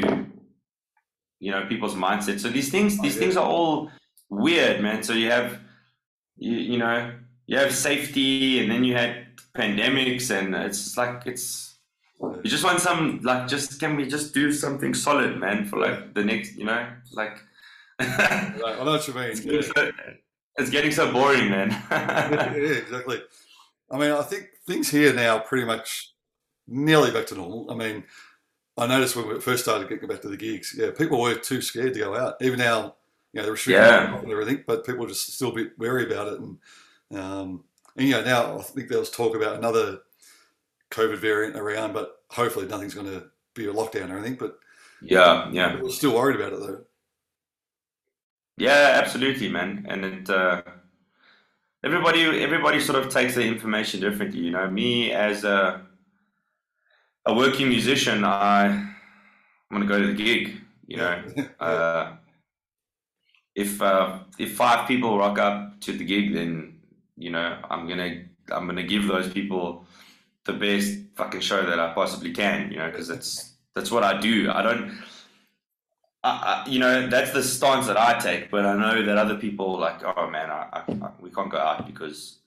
you 1.41 1.51
know 1.53 1.67
people's 1.69 1.95
mindset. 1.95 2.41
So 2.41 2.49
these 2.49 2.71
things 2.71 2.99
Oh, 2.99 3.03
these 3.03 3.15
yeah. 3.17 3.21
things 3.23 3.37
are 3.37 3.47
all 3.47 3.91
weird, 4.33 4.81
man. 4.81 5.03
So 5.03 5.13
you 5.13 5.31
have 5.31 5.59
you 6.37 6.53
you 6.57 6.79
know 6.79 7.13
you 7.47 7.59
have 7.59 7.75
safety, 7.75 8.61
and 8.61 8.71
then 8.71 8.85
you 8.85 8.95
had 8.95 9.27
pandemics, 9.55 10.31
and 10.31 10.55
it's 10.55 10.97
like 10.97 11.27
it's 11.27 11.77
you 12.21 12.51
just 12.51 12.65
want 12.65 12.81
some 12.81 13.21
like 13.23 13.49
just 13.49 13.79
can 13.81 13.97
we 13.97 14.07
just 14.07 14.33
do 14.35 14.53
something 14.53 14.95
solid, 14.95 15.39
man, 15.39 15.65
for 15.67 15.79
like 15.79 16.15
the 16.15 16.25
next 16.25 16.57
you 16.57 16.65
know 16.65 16.87
like. 17.13 17.39
Right, 18.01 18.77
I 18.81 18.85
know 18.85 18.93
what 18.93 19.07
you 19.07 19.15
mean. 19.15 19.31
It's 19.31 19.45
Yeah. 19.45 19.53
getting, 19.53 19.73
so, 19.77 19.91
it's 20.57 20.71
getting 20.71 20.91
so 20.93 21.13
boring, 21.13 21.51
man. 21.51 21.71
yeah, 21.91 22.83
exactly. 22.83 23.23
I 23.91 23.99
mean, 23.99 24.11
I 24.11 24.23
think 24.23 24.49
things 24.67 24.91
here 24.91 25.13
now 25.13 25.37
are 25.37 25.43
pretty 25.45 25.67
much 25.67 26.13
nearly 26.67 27.13
back 27.13 27.27
to 27.27 27.35
normal. 27.37 27.71
I 27.71 27.75
mean, 27.75 28.03
I 28.77 28.87
noticed 28.89 29.15
when 29.15 29.29
we 29.29 29.41
first 29.41 29.63
started 29.63 29.89
getting 29.89 30.09
back 30.09 30.23
to 30.23 30.29
the 30.29 30.37
gigs, 30.37 30.75
yeah, 30.77 30.91
people 30.91 31.21
were 31.21 31.35
too 31.37 31.61
scared 31.61 31.95
to 31.95 32.01
go 32.01 32.17
out. 32.17 32.35
Even 32.41 32.59
now, 32.59 32.97
you 33.33 33.41
know, 33.41 33.47
the 33.47 33.53
restrictions 33.53 33.87
Yeah. 33.89 34.19
and 34.19 34.31
everything, 34.31 34.65
but 34.67 34.85
people 34.87 35.05
are 35.05 35.09
just 35.09 35.35
still 35.35 35.51
a 35.51 35.55
bit 35.55 35.79
wary 35.79 36.07
about 36.07 36.33
it. 36.35 36.41
And, 36.41 36.59
um, 37.19 37.65
and 37.97 38.07
you 38.09 38.13
know, 38.15 38.25
now 38.25 38.59
I 38.59 38.63
think 38.63 38.89
there 38.89 38.99
was 38.99 39.11
talk 39.11 39.35
about 39.37 39.57
another 39.57 40.01
COVID 40.91 41.19
variant 41.19 41.57
around, 41.57 41.93
but 41.95 42.23
hopefully 42.31 42.67
nothing's 42.67 42.95
going 42.95 43.07
to 43.07 43.27
be 43.55 43.67
a 43.67 43.73
lockdown 43.73 44.11
or 44.11 44.19
anything. 44.19 44.37
But 44.37 44.59
yeah, 45.01 45.51
yeah, 45.53 45.81
we're 45.81 45.91
still 45.91 46.15
worried 46.15 46.37
about 46.41 46.53
it 46.53 46.61
though. 46.61 46.85
yeah, 48.57 48.99
absolutely, 49.03 49.49
man. 49.49 49.87
And 49.89 50.05
it, 50.05 50.31
uh, 50.31 50.63
everybody, 51.85 52.23
everybody 52.43 52.81
sort 52.81 53.05
of 53.05 53.13
takes 53.13 53.35
the 53.35 53.43
information 53.43 54.01
differently. 54.01 54.41
You 54.41 54.51
know, 54.51 54.71
me 54.71 55.13
as 55.13 55.45
a 55.45 55.87
a 57.27 57.35
working 57.35 57.69
musician, 57.69 58.25
I 58.25 58.95
want 59.71 59.83
to 59.85 59.89
go 59.89 60.01
to 60.01 60.07
the 60.09 60.15
gig. 60.15 60.61
You 60.87 60.99
know, 60.99 61.23
uh, 61.61 62.17
if 63.55 63.81
uh, 63.83 64.19
if 64.39 64.57
five 64.57 64.89
people 64.89 65.19
rock 65.19 65.39
up 65.39 65.81
to 65.81 65.93
the 65.93 66.05
gig, 66.05 66.35
then 66.35 66.81
you 67.17 67.31
know 67.31 67.59
I'm 67.71 67.89
gonna 67.89 68.25
I'm 68.51 68.67
gonna 68.67 68.83
give 68.83 69.07
those 69.07 69.33
people 69.33 69.85
the 70.45 70.53
best 70.53 70.99
fucking 71.15 71.41
show 71.41 71.65
that 71.65 71.79
I 71.79 71.93
possibly 71.93 72.33
can. 72.33 72.71
You 72.71 72.79
know, 72.79 72.91
because 72.91 73.09
that's 73.09 73.55
that's 73.75 73.91
what 73.91 74.05
I 74.05 74.21
do. 74.21 74.51
I 74.51 74.63
don't. 74.63 74.99
I, 76.25 76.65
I, 76.65 76.69
you 76.69 76.79
know, 76.79 77.09
that's 77.09 77.33
the 77.33 77.43
stance 77.43 77.89
that 77.89 77.97
I 77.97 78.17
take, 78.19 78.49
but 78.49 78.65
I 78.65 78.77
know 78.77 79.05
that 79.05 79.19
other 79.19 79.35
people 79.35 79.77
like, 79.79 80.05
oh 80.05 80.31
man, 80.31 80.51
I, 80.51 80.83
we 81.21 81.31
can't 81.31 81.51
go 81.51 81.59
out 81.59 81.85
because 81.85 82.39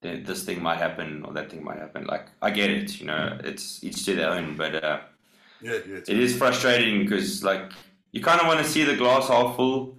this 0.00 0.44
thing 0.44 0.62
might 0.62 0.78
happen 0.78 1.24
or 1.24 1.32
that 1.32 1.50
thing 1.50 1.64
might 1.64 1.78
happen. 1.78 2.04
Like, 2.06 2.28
I 2.40 2.50
get 2.50 2.70
it, 2.70 3.00
you 3.00 3.06
know, 3.06 3.36
it's 3.42 3.82
each 3.82 4.04
to 4.04 4.14
their 4.14 4.30
own, 4.30 4.56
but 4.56 4.76
uh, 4.76 5.00
yeah, 5.60 5.78
yeah, 5.88 5.96
it 5.96 6.08
is 6.08 6.36
frustrating 6.36 7.02
because 7.02 7.42
like 7.42 7.72
you 8.12 8.22
kind 8.22 8.40
of 8.40 8.46
want 8.46 8.64
to 8.64 8.70
see 8.70 8.84
the 8.84 8.96
glass 8.96 9.28
half 9.28 9.56
full. 9.56 9.97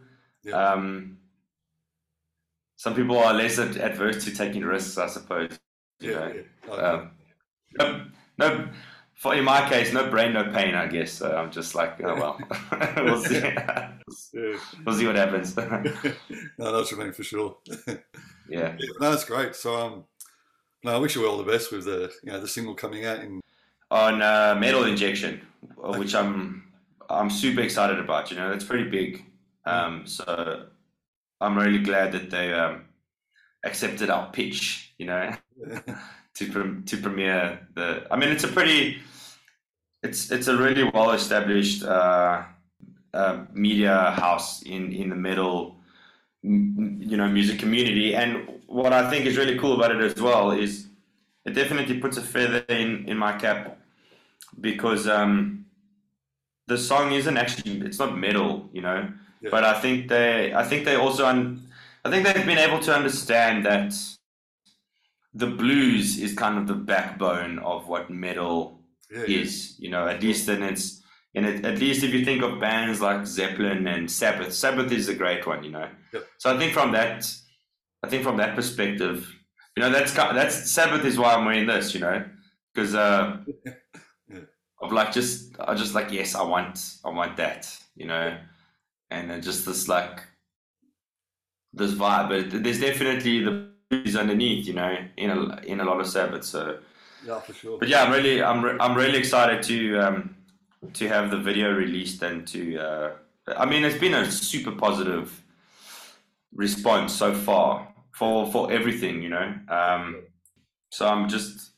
Yeah. 0.50 0.72
Um, 0.72 1.18
some 2.76 2.96
people 2.96 3.18
are 3.18 3.34
less 3.34 3.60
ad- 3.60 3.78
adverse 3.78 4.24
to 4.26 4.34
taking 4.34 4.64
risks, 4.64 4.98
I 4.98 5.08
suppose. 5.08 5.60
You 6.00 6.12
yeah, 6.12 6.18
know? 6.18 6.44
yeah. 6.68 6.74
Um, 6.74 7.12
no, 7.78 8.06
no, 8.38 8.70
for 9.16 9.36
in 9.36 9.44
my 9.44 9.68
case, 9.68 9.92
no 9.92 10.10
brain, 10.10 10.34
no 10.34 10.46
pain. 10.46 10.76
I 10.76 10.88
guess 10.88 11.12
so. 11.12 11.36
I'm 11.36 11.52
just 11.52 11.76
like, 11.76 12.02
oh 12.04 12.16
well, 12.16 12.40
we'll 12.98 13.22
see. 13.22 13.42
we'll 14.86 14.96
see 14.96 15.06
what 15.06 15.16
happens. 15.18 15.58
no, 15.58 15.66
know 16.58 16.84
what 16.84 17.16
for 17.16 17.24
sure. 17.24 17.58
yeah, 18.48 18.78
no, 19.02 19.12
that's 19.12 19.26
great. 19.26 19.56
So, 19.56 19.76
um, 19.76 20.06
no, 20.84 20.96
I 20.96 20.98
wish 20.98 21.16
you 21.16 21.28
all 21.28 21.38
the 21.38 21.52
best 21.52 21.72
with 21.72 21.84
the 21.84 22.12
you 22.24 22.32
know 22.32 22.40
the 22.40 22.48
single 22.48 22.76
coming 22.76 23.06
out. 23.06 23.20
In 23.20 23.42
on 23.92 24.22
uh, 24.22 24.56
metal 24.58 24.86
injection, 24.86 25.42
which 25.76 26.16
I'm 26.16 26.72
I'm 27.10 27.30
super 27.30 27.62
excited 27.62 28.00
about. 28.00 28.32
You 28.32 28.38
know, 28.38 28.50
that's 28.50 28.64
pretty 28.64 28.90
big. 28.90 29.26
Um, 29.70 30.08
so 30.08 30.66
I'm 31.42 31.58
really 31.58 31.80
glad 31.80 32.12
that 32.14 32.30
they 32.30 32.54
um, 32.54 32.86
accepted 33.64 34.10
our 34.10 34.32
pitch. 34.32 34.94
You 34.98 35.08
know, 35.08 35.36
to 36.36 36.52
pre- 36.52 36.82
to 36.84 36.98
premiere 36.98 37.68
the. 37.76 38.08
I 38.12 38.16
mean, 38.18 38.30
it's 38.30 38.44
a 38.44 38.48
pretty. 38.48 39.02
It's 40.02 40.32
it's 40.32 40.48
a 40.48 40.58
really 40.58 40.90
well 40.94 41.12
established 41.12 41.84
uh, 41.84 42.44
uh, 43.14 43.46
media 43.54 44.12
house 44.12 44.62
in 44.64 44.94
in 44.94 45.10
the 45.10 45.16
metal, 45.16 45.76
you 46.42 47.18
know, 47.18 47.28
music 47.28 47.60
community. 47.60 48.16
And 48.16 48.62
what 48.68 48.94
I 48.94 49.10
think 49.10 49.26
is 49.26 49.38
really 49.38 49.58
cool 49.60 49.74
about 49.74 49.92
it 49.92 50.02
as 50.02 50.22
well 50.22 50.52
is 50.52 50.88
it 51.46 51.54
definitely 51.54 52.00
puts 52.00 52.18
a 52.18 52.22
feather 52.22 52.64
in 52.70 53.06
in 53.08 53.18
my 53.18 53.34
cap 53.38 53.78
because 54.62 55.08
um, 55.08 55.66
the 56.68 56.78
song 56.78 57.12
isn't 57.12 57.38
actually 57.38 57.82
it's 57.82 58.00
not 58.00 58.18
metal, 58.18 58.70
you 58.72 58.82
know. 58.82 59.12
Yeah. 59.42 59.50
But 59.52 59.64
I 59.64 59.80
think 59.80 60.10
they 60.10 60.54
I 60.54 60.64
think 60.64 60.86
they 60.86 60.96
also 60.96 61.26
un, 61.26 61.62
I 62.04 62.10
think 62.10 62.26
they've 62.26 62.46
been 62.46 62.58
able 62.58 62.80
to 62.80 62.94
understand 62.94 63.66
that 63.66 63.94
the 65.34 65.48
blues 65.48 66.20
is 66.20 66.34
kind 66.34 66.58
of 66.58 66.68
the 66.68 66.74
backbone 66.74 67.60
of 67.60 67.88
what 67.88 68.10
metal 68.10 68.82
yeah, 69.12 69.24
is, 69.24 69.76
you 69.80 69.90
know, 69.90 70.08
at 70.08 70.22
least 70.22 70.50
in 70.50 70.64
its 70.64 71.02
in 71.36 71.46
it, 71.46 71.64
at 71.64 71.78
least 71.78 72.04
if 72.04 72.14
you 72.14 72.26
think 72.26 72.42
of 72.42 72.60
bands 72.60 73.02
like 73.02 73.26
Zeppelin 73.26 73.88
and 73.88 74.10
Sabbath, 74.10 74.54
Sabbath 74.54 74.92
is 74.92 75.10
a 75.10 75.14
great 75.14 75.46
one, 75.46 75.64
you 75.64 75.72
know. 75.72 75.88
So 76.38 76.54
I 76.54 76.58
think 76.58 76.74
from 76.74 76.92
that, 76.94 77.32
I 78.04 78.10
think 78.10 78.24
from 78.24 78.38
that 78.38 78.56
perspective, 78.56 79.32
you 79.76 79.84
know, 79.84 79.92
that's 79.92 80.14
that's 80.14 80.72
Sabbath 80.72 81.06
is 81.06 81.20
why 81.20 81.36
I'm 81.36 81.46
wearing 81.46 81.68
this, 81.68 81.94
you 81.94 82.00
know, 82.00 82.26
because 82.74 82.96
uh, 82.96 83.38
of 84.82 84.92
like 84.92 85.12
just 85.12 85.56
I 85.60 85.76
just 85.76 85.94
like 85.94 86.12
yes, 86.12 86.34
I 86.36 86.44
want 86.44 86.96
I 87.06 87.10
want 87.10 87.38
that, 87.38 87.72
you 87.96 88.08
know, 88.08 88.38
and 89.10 89.32
uh, 89.32 89.40
just 89.40 89.66
this 89.66 89.88
like 89.88 90.22
this 91.74 91.94
vibe, 91.94 92.30
but 92.30 92.64
there's 92.64 92.80
definitely 92.80 93.44
the 93.44 93.70
blues 93.90 94.16
underneath, 94.16 94.68
you 94.68 94.74
know, 94.74 94.98
in 95.18 95.30
a 95.30 95.58
in 95.64 95.80
a 95.80 95.84
lot 95.84 96.00
of 96.00 96.08
Sabbath, 96.08 96.44
so. 96.44 96.80
yeah, 97.26 97.40
for 97.40 97.54
sure. 97.54 97.78
But 97.80 97.88
yeah, 97.90 98.04
I'm 98.04 98.12
really, 98.12 98.42
I'm, 98.42 98.64
re- 98.64 98.78
I'm 98.80 98.96
really 98.96 99.18
excited 99.18 99.64
to, 99.64 100.00
um, 100.00 100.36
to 100.94 101.08
have 101.08 101.32
the 101.32 101.38
video 101.38 101.72
released 101.72 102.22
and 102.24 102.48
to, 102.48 102.78
uh, 102.78 103.12
I 103.58 103.66
mean, 103.66 103.84
it's 103.84 103.98
been 103.98 104.14
a 104.14 104.32
super 104.32 104.72
positive 104.72 105.44
response 106.54 107.14
so 107.14 107.34
far 107.34 107.88
for, 108.14 108.52
for 108.52 108.72
everything, 108.72 109.22
you 109.22 109.30
know. 109.30 109.54
Um, 109.68 110.24
so 110.92 111.08
I'm 111.08 111.28
just, 111.28 111.72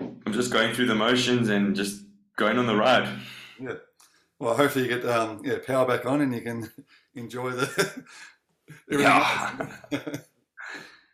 I'm 0.00 0.32
just 0.32 0.52
going 0.52 0.74
through 0.74 0.86
the 0.86 0.94
motions 0.94 1.48
and 1.48 1.74
just 1.74 2.02
going 2.36 2.58
on 2.58 2.66
the 2.66 2.76
ride. 2.76 3.08
Well, 4.38 4.56
hopefully 4.56 4.88
you 4.88 4.96
get 4.96 5.08
um, 5.08 5.40
yeah 5.44 5.58
power 5.66 5.86
back 5.86 6.06
on 6.06 6.20
and 6.20 6.34
you 6.34 6.40
can 6.40 6.70
enjoy 7.14 7.50
the. 7.50 8.04
Yeah. 8.90 9.66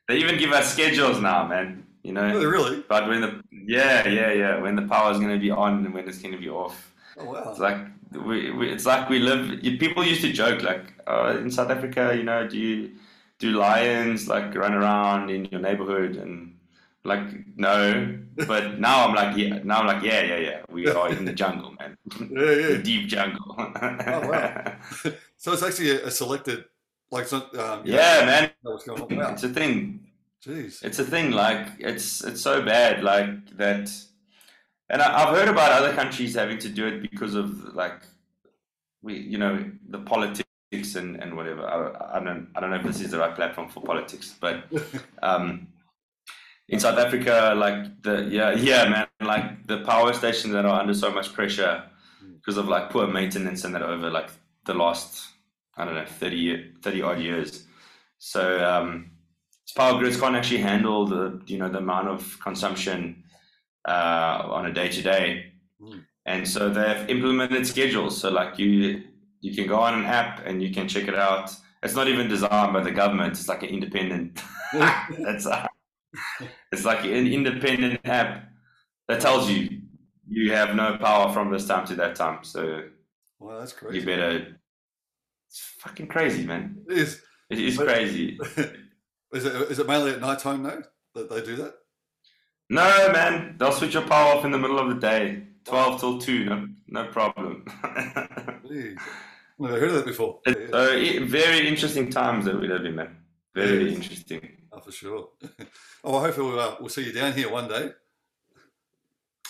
They 0.07 0.17
even 0.19 0.37
give 0.39 0.53
us 0.53 0.71
schedules 0.73 1.21
now, 1.21 1.47
man. 1.47 1.87
You 2.03 2.13
know. 2.13 2.27
Oh, 2.35 2.45
really? 2.45 2.85
But 2.87 3.09
when 3.09 3.23
the 3.23 3.43
yeah 3.51 4.07
yeah 4.07 4.33
yeah 4.33 4.61
when 4.61 4.77
the 4.77 4.83
power's 4.83 5.19
gonna 5.19 5.39
be 5.39 5.51
on 5.51 5.87
and 5.87 5.95
when 5.95 6.07
it's 6.07 6.19
gonna 6.19 6.37
be 6.37 6.51
off. 6.51 6.93
Oh 7.17 7.25
wow. 7.25 7.51
It's 7.51 7.59
like 7.59 7.79
we, 8.13 8.51
we 8.51 8.71
it's 8.71 8.85
like 8.85 9.09
we 9.09 9.19
live. 9.19 9.63
People 9.63 10.05
used 10.05 10.21
to 10.21 10.33
joke 10.33 10.63
like 10.63 10.93
uh, 11.07 11.39
in 11.39 11.51
South 11.51 11.71
Africa, 11.71 12.13
you 12.15 12.23
know, 12.23 12.47
do 12.47 12.59
you 12.59 12.91
do 13.39 13.53
lions 13.53 14.29
like 14.29 14.55
run 14.55 14.75
around 14.75 15.31
in 15.31 15.47
your 15.47 15.61
neighborhood? 15.61 16.17
And 16.17 16.54
Like 17.07 17.57
no, 17.57 18.19
but 18.47 18.81
now 18.81 19.07
I'm 19.07 19.15
like 19.15 19.37
yeah. 19.37 19.61
Now 19.63 19.81
I'm 19.81 19.87
like 19.87 20.03
yeah, 20.03 20.23
yeah, 20.23 20.39
yeah. 20.39 20.63
We 20.71 20.89
are 20.91 21.11
in 21.11 21.27
the 21.27 21.35
jungle, 21.35 21.75
man. 21.79 21.99
Yeah, 22.19 22.27
yeah. 22.29 22.67
the 22.77 22.83
deep 22.83 23.09
jungle. 23.09 23.57
Oh, 23.59 24.29
wow. 24.29 24.77
So 25.37 25.53
it's 25.53 25.63
actually 25.63 25.91
a, 25.91 26.07
a 26.07 26.11
selected, 26.11 26.65
like, 27.11 27.31
um, 27.33 27.83
yeah, 27.85 28.25
man. 28.25 28.51
what's 28.63 28.87
going 28.87 29.03
on. 29.03 29.17
Wow. 29.17 29.33
It's 29.33 29.45
a 29.45 29.51
thing. 29.51 30.01
Jeez. 30.43 30.83
It's 30.83 30.99
a 30.99 31.05
thing. 31.05 31.33
Like 31.33 31.69
it's 31.79 32.25
it's 32.25 32.41
so 32.41 32.63
bad. 32.63 33.05
Like 33.05 33.57
that. 33.59 33.91
And 34.89 35.03
I, 35.03 35.25
I've 35.25 35.37
heard 35.37 35.49
about 35.49 35.73
other 35.73 35.93
countries 35.93 36.35
having 36.35 36.59
to 36.59 36.69
do 36.71 36.87
it 36.87 37.03
because 37.03 37.35
of 37.35 37.75
like 37.75 38.03
we, 39.03 39.19
you 39.19 39.37
know, 39.37 39.63
the 39.89 39.99
politics 39.99 40.45
and, 40.95 41.17
and 41.23 41.37
whatever. 41.37 41.67
I, 41.67 42.17
I 42.19 42.25
don't 42.25 42.49
I 42.55 42.61
don't 42.61 42.71
know 42.71 42.77
if 42.77 42.83
this 42.83 43.03
is 43.03 43.11
the 43.11 43.19
right 43.19 43.35
platform 43.35 43.69
for 43.69 43.81
politics, 43.81 44.35
but 44.41 44.65
um, 45.23 45.69
in 46.69 46.81
South 46.81 46.99
Africa, 46.99 47.55
like 47.57 48.03
the 48.03 48.29
yeah 48.31 48.53
yeah 48.53 48.89
man, 48.89 49.07
like 49.21 49.67
the 49.67 49.79
power 49.81 50.13
stations 50.13 50.53
that 50.53 50.65
are 50.65 50.81
under 50.81 50.95
so 50.95 51.11
much 51.11 51.33
pressure 51.33 51.85
because 52.37 52.57
of 52.57 52.69
like 52.69 52.91
poor 52.91 53.07
maintenance 53.07 53.65
and 53.65 53.75
that 53.75 53.83
over 53.83 54.11
like 54.11 54.31
the 54.65 54.75
last 54.75 55.29
I 55.77 55.85
don't 55.85 55.95
know 55.95 56.07
30 56.07 56.75
30 56.83 57.03
odd 57.03 57.21
years. 57.21 57.67
So 58.19 58.65
um, 58.65 59.11
power 59.77 59.99
grids 59.99 60.19
can't 60.19 60.37
actually 60.37 60.61
handle 60.61 61.07
the 61.07 61.43
you 61.47 61.59
know 61.59 61.69
the 61.69 61.79
amount 61.79 62.09
of 62.09 62.39
consumption 62.41 63.25
uh, 63.87 64.43
on 64.47 64.67
a 64.67 64.73
day 64.73 64.89
to 64.89 65.03
day, 65.03 65.53
and 66.25 66.49
so 66.49 66.71
they've 66.71 67.09
implemented 67.11 67.67
schedules. 67.67 68.19
So 68.19 68.31
like 68.31 68.59
you 68.59 69.03
you 69.41 69.55
can 69.55 69.67
go 69.67 69.81
on 69.81 69.95
an 69.99 70.07
app 70.07 70.47
and 70.47 70.63
you 70.63 70.73
can 70.73 70.89
check 70.89 71.09
it 71.09 71.15
out. 71.15 71.55
It's 71.83 71.95
not 71.95 72.09
even 72.09 72.29
designed 72.29 72.73
by 72.73 72.83
the 72.83 72.91
government. 72.91 73.33
It's 73.33 73.49
like 73.49 73.63
an 73.63 73.69
independent. 73.69 74.41
That's 74.73 75.45
a, 75.45 75.69
it's 76.73 76.85
like 76.85 77.05
an 77.05 77.27
independent 77.27 78.01
app 78.05 78.45
that 79.09 79.21
tells 79.21 79.51
you 79.51 79.81
you 80.29 80.53
have 80.53 80.75
no 80.75 80.97
power 80.97 81.33
from 81.33 81.51
this 81.53 81.67
time 81.67 81.87
to 81.87 81.95
that 81.97 82.17
time. 82.17 82.43
So 82.43 82.85
well, 83.39 83.59
that's 83.59 83.73
crazy. 83.73 84.01
you 84.01 84.07
better. 84.07 84.57
It's 85.49 85.59
fucking 85.81 86.09
crazy, 86.09 86.45
man. 86.47 86.79
It 86.89 86.99
is. 86.99 87.21
It 87.51 87.59
is 87.59 87.77
But- 87.77 87.87
crazy. 87.87 88.39
is 89.35 89.45
it 89.45 89.55
is 89.71 89.79
it 89.79 89.87
mainly 89.87 90.13
at 90.13 90.21
night 90.21 90.39
time 90.39 90.63
now 90.63 90.79
that 91.15 91.31
they 91.31 91.43
do 91.43 91.57
that? 91.57 91.75
No, 92.71 93.11
man, 93.13 93.57
they'll 93.59 93.73
switch 93.73 93.93
your 93.95 94.03
power 94.07 94.35
off 94.37 94.45
in 94.45 94.51
the 94.51 94.59
middle 94.59 94.79
of 94.79 94.89
the 94.89 94.95
day, 95.01 95.45
twelve 95.65 96.01
till 96.01 96.19
two. 96.19 96.47
No, 96.47 96.69
no 96.89 97.05
problem. 97.09 97.67
Never 99.59 99.79
heard 99.79 99.91
of 99.91 99.95
that 99.97 100.07
before. 100.07 100.41
It's, 100.47 100.73
uh, 100.73 101.27
very 101.27 101.69
interesting 101.69 102.11
times 102.11 102.45
that 102.47 102.59
we 102.61 102.67
live 102.67 102.85
in, 102.87 102.97
man. 102.97 103.17
Very 103.55 103.95
interesting. 103.95 104.57
Oh, 104.75 104.81
for 104.81 104.93
sure. 104.93 105.29
oh, 106.05 106.17
I 106.17 106.23
hope 106.23 106.39
we'll, 106.39 106.59
uh, 106.59 106.77
we'll 106.81 106.89
see 106.89 107.05
you 107.05 107.13
down 107.13 107.33
here 107.33 107.51
one 107.51 107.69
day. 107.69 107.93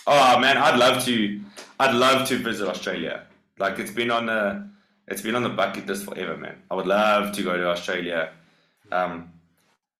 Oh 0.06 0.38
man, 0.38 0.58
I'd 0.58 0.78
love 0.78 1.02
to. 1.04 1.40
I'd 1.80 1.94
love 1.94 2.28
to 2.28 2.36
visit 2.36 2.68
Australia. 2.68 3.26
Like 3.58 3.78
it's 3.78 3.90
been 3.90 4.10
on 4.10 4.26
the, 4.26 4.68
it's 5.08 5.22
been 5.22 5.34
on 5.34 5.42
the 5.42 5.48
bucket 5.48 5.86
list 5.86 6.04
forever, 6.04 6.36
man. 6.36 6.56
I 6.70 6.74
would 6.74 6.86
love 6.86 7.32
to 7.32 7.42
go 7.42 7.56
to 7.56 7.68
Australia. 7.68 8.32
Um, 8.92 9.30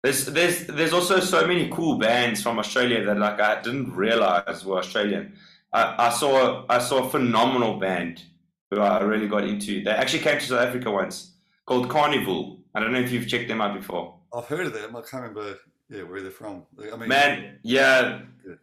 there's 0.03 0.27
there's 0.27 0.67
there's 0.67 0.93
also 0.93 1.21
so 1.21 1.47
many 1.47 1.71
cool 1.71 1.99
bands 1.99 2.43
from 2.43 2.59
Australia 2.59 3.03
that 3.07 3.19
like 3.19 3.41
I 3.41 3.63
didn't 3.63 3.95
realize 3.95 4.63
were 4.65 4.77
Australian. 4.77 5.33
I, 5.73 6.09
I 6.09 6.11
saw 6.11 6.67
I 6.69 6.79
saw 6.79 7.07
a 7.07 7.09
phenomenal 7.09 7.79
band 7.79 8.23
who 8.71 8.81
I 8.81 9.01
really 9.01 9.29
got 9.29 9.45
into. 9.45 9.83
They 9.83 9.91
actually 9.91 10.23
came 10.23 10.39
to 10.39 10.45
South 10.45 10.69
Africa 10.69 10.91
once 10.91 11.33
called 11.65 11.89
Karnivool. 11.89 12.59
I 12.75 12.81
don't 12.81 12.93
know 12.93 13.01
if 13.01 13.11
you've 13.11 13.29
checked 13.29 13.49
them 13.49 13.63
out 13.63 13.75
before. 13.75 14.14
I've 14.35 14.47
heard 14.47 14.67
of 14.67 14.73
them. 14.73 14.97
I 14.97 15.01
can't 15.01 15.23
remember. 15.23 15.59
Yeah, 15.89 16.03
where 16.03 16.23
they're 16.23 16.31
from. 16.31 16.63
I 16.93 16.97
mean, 16.97 17.09
Man, 17.09 17.59
yeah. 17.63 18.23
Good. 18.45 18.59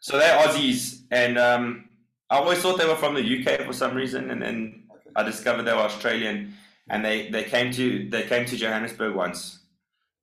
So 0.00 0.18
they're 0.18 0.36
Aussies, 0.38 1.02
and 1.10 1.38
um, 1.38 1.88
I 2.30 2.38
always 2.38 2.58
thought 2.58 2.78
they 2.78 2.86
were 2.86 2.96
from 2.96 3.14
the 3.14 3.20
UK 3.20 3.66
for 3.66 3.72
some 3.72 3.94
reason, 3.94 4.30
and 4.30 4.42
then 4.42 4.78
Okay. 4.90 5.10
I 5.16 5.22
discovered 5.22 5.64
they 5.64 5.72
were 5.72 5.80
Australian, 5.80 6.54
and 6.88 7.04
they, 7.04 7.28
they 7.30 7.44
came 7.44 7.72
to 7.72 8.08
they 8.08 8.22
came 8.22 8.46
to 8.46 8.56
Johannesburg 8.56 9.14
once 9.14 9.60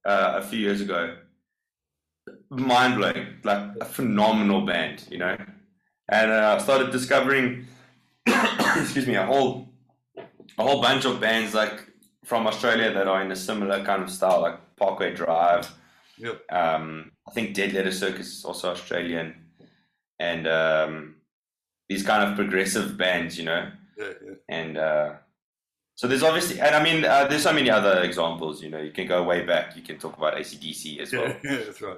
uh, 0.06 0.34
a 0.38 0.42
few 0.42 0.60
years 0.60 0.82
ago. 0.82 1.18
Mind 2.50 2.96
blowing, 2.98 3.28
like 3.44 3.76
a 3.80 3.86
phenomenal 3.86 4.66
band, 4.66 5.08
you 5.10 5.20
know. 5.20 5.38
And 6.10 6.32
uh, 6.32 6.58
I 6.58 6.64
started 6.64 6.92
discovering, 6.92 7.68
excuse 8.26 9.06
me, 9.06 9.16
a 9.16 9.26
whole 9.26 9.70
a 10.58 10.64
whole 10.64 10.82
bunch 10.82 11.06
of 11.06 11.20
bands 11.22 11.54
like 11.54 11.89
from 12.26 12.48
Australia 12.48 12.94
that 12.94 13.08
are 13.08 13.22
in 13.22 13.32
a 13.32 13.36
similar 13.36 13.84
kind 13.84 14.04
of 14.04 14.10
style, 14.10 14.42
like 14.42 14.58
Parkway 14.76 15.14
Drive. 15.14 15.70
Yep. 16.18 16.42
Um, 16.52 17.12
I 17.28 17.32
think 17.32 17.54
Dead 17.56 17.74
Letter 17.74 17.92
Circus 17.92 18.28
is 18.40 18.46
also 18.46 18.72
Australian, 18.72 19.36
and 20.20 20.48
um, 20.48 21.16
these 21.88 22.04
kind 22.04 22.30
of 22.30 22.36
progressive 22.36 22.98
bands, 22.98 23.38
you 23.38 23.46
know. 23.46 23.72
Yeah, 23.98 24.14
yeah. 24.26 24.34
And 24.50 24.78
uh, 24.78 25.14
so 25.96 26.08
there's 26.08 26.24
obviously, 26.24 26.60
and 26.60 26.76
I 26.76 26.84
mean, 26.84 27.06
uh, 27.06 27.28
there's 27.28 27.44
so 27.44 27.54
many 27.54 27.70
other 27.70 28.02
examples. 28.04 28.62
You 28.62 28.70
know, 28.70 28.80
you 28.80 28.92
can 28.92 29.08
go 29.08 29.24
way 29.24 29.46
back. 29.46 29.76
You 29.76 29.82
can 29.82 29.98
talk 29.98 30.18
about 30.18 30.36
ACDC 30.36 31.00
as 31.00 31.14
well. 31.14 31.28
Yeah, 31.28 31.38
yeah, 31.44 31.58
that's 31.66 31.82
right. 31.82 31.98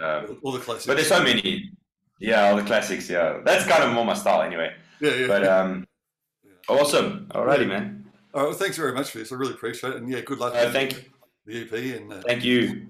Um, 0.00 0.38
All 0.42 0.52
the 0.52 0.58
classics. 0.60 0.86
but 0.86 0.96
there's 0.96 1.08
so 1.08 1.22
many. 1.22 1.70
Yeah, 2.18 2.50
all 2.50 2.56
the 2.56 2.62
classics. 2.62 3.10
Yeah, 3.10 3.40
that's 3.44 3.66
kind 3.66 3.82
of 3.82 3.92
more 3.92 4.04
my 4.04 4.14
style 4.14 4.42
anyway. 4.42 4.74
Yeah, 5.00 5.14
yeah. 5.14 5.26
But 5.26 5.44
um, 5.46 5.86
awesome. 6.68 7.26
Alrighty, 7.32 7.66
man. 7.66 8.01
All 8.34 8.42
right, 8.42 8.48
well, 8.48 8.58
thanks 8.58 8.76
very 8.76 8.92
much 8.92 9.10
for 9.10 9.18
this. 9.18 9.30
I 9.32 9.34
really 9.36 9.52
appreciate 9.54 9.90
it. 9.90 9.96
And 9.96 10.08
yeah, 10.08 10.20
good 10.20 10.38
luck 10.38 10.54
Uh, 10.54 10.70
thank, 10.70 11.10
the 11.44 11.62
EP. 11.62 11.72
And, 12.00 12.12
uh, 12.12 12.22
thank 12.26 12.44
you, 12.44 12.88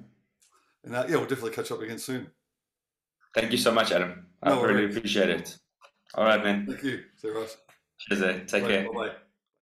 and 0.85 0.95
uh, 0.95 1.05
yeah, 1.09 1.17
we'll 1.17 1.27
definitely 1.27 1.51
catch 1.53 1.71
up 1.73 1.81
again 1.81 1.99
soon. 1.99 2.31
thank 3.35 3.51
you 3.51 3.59
so 3.59 3.73
much, 3.73 3.93
Adam. 3.93 4.27
I 4.43 4.51
No 4.51 4.63
really 4.63 4.85
appreciate 4.95 5.31
it. 5.31 5.59
All 6.15 6.25
right, 6.25 6.43
man. 6.43 6.67
Thank 6.67 6.83
you. 6.83 7.05
See 7.17 7.29
you, 7.29 7.39
Ross. 7.39 7.57
Cheers. 7.99 8.23
eh. 8.23 8.39
Take 8.47 8.67
care. 8.67 8.85
Bye 8.93 8.95
bye. 9.09 9.15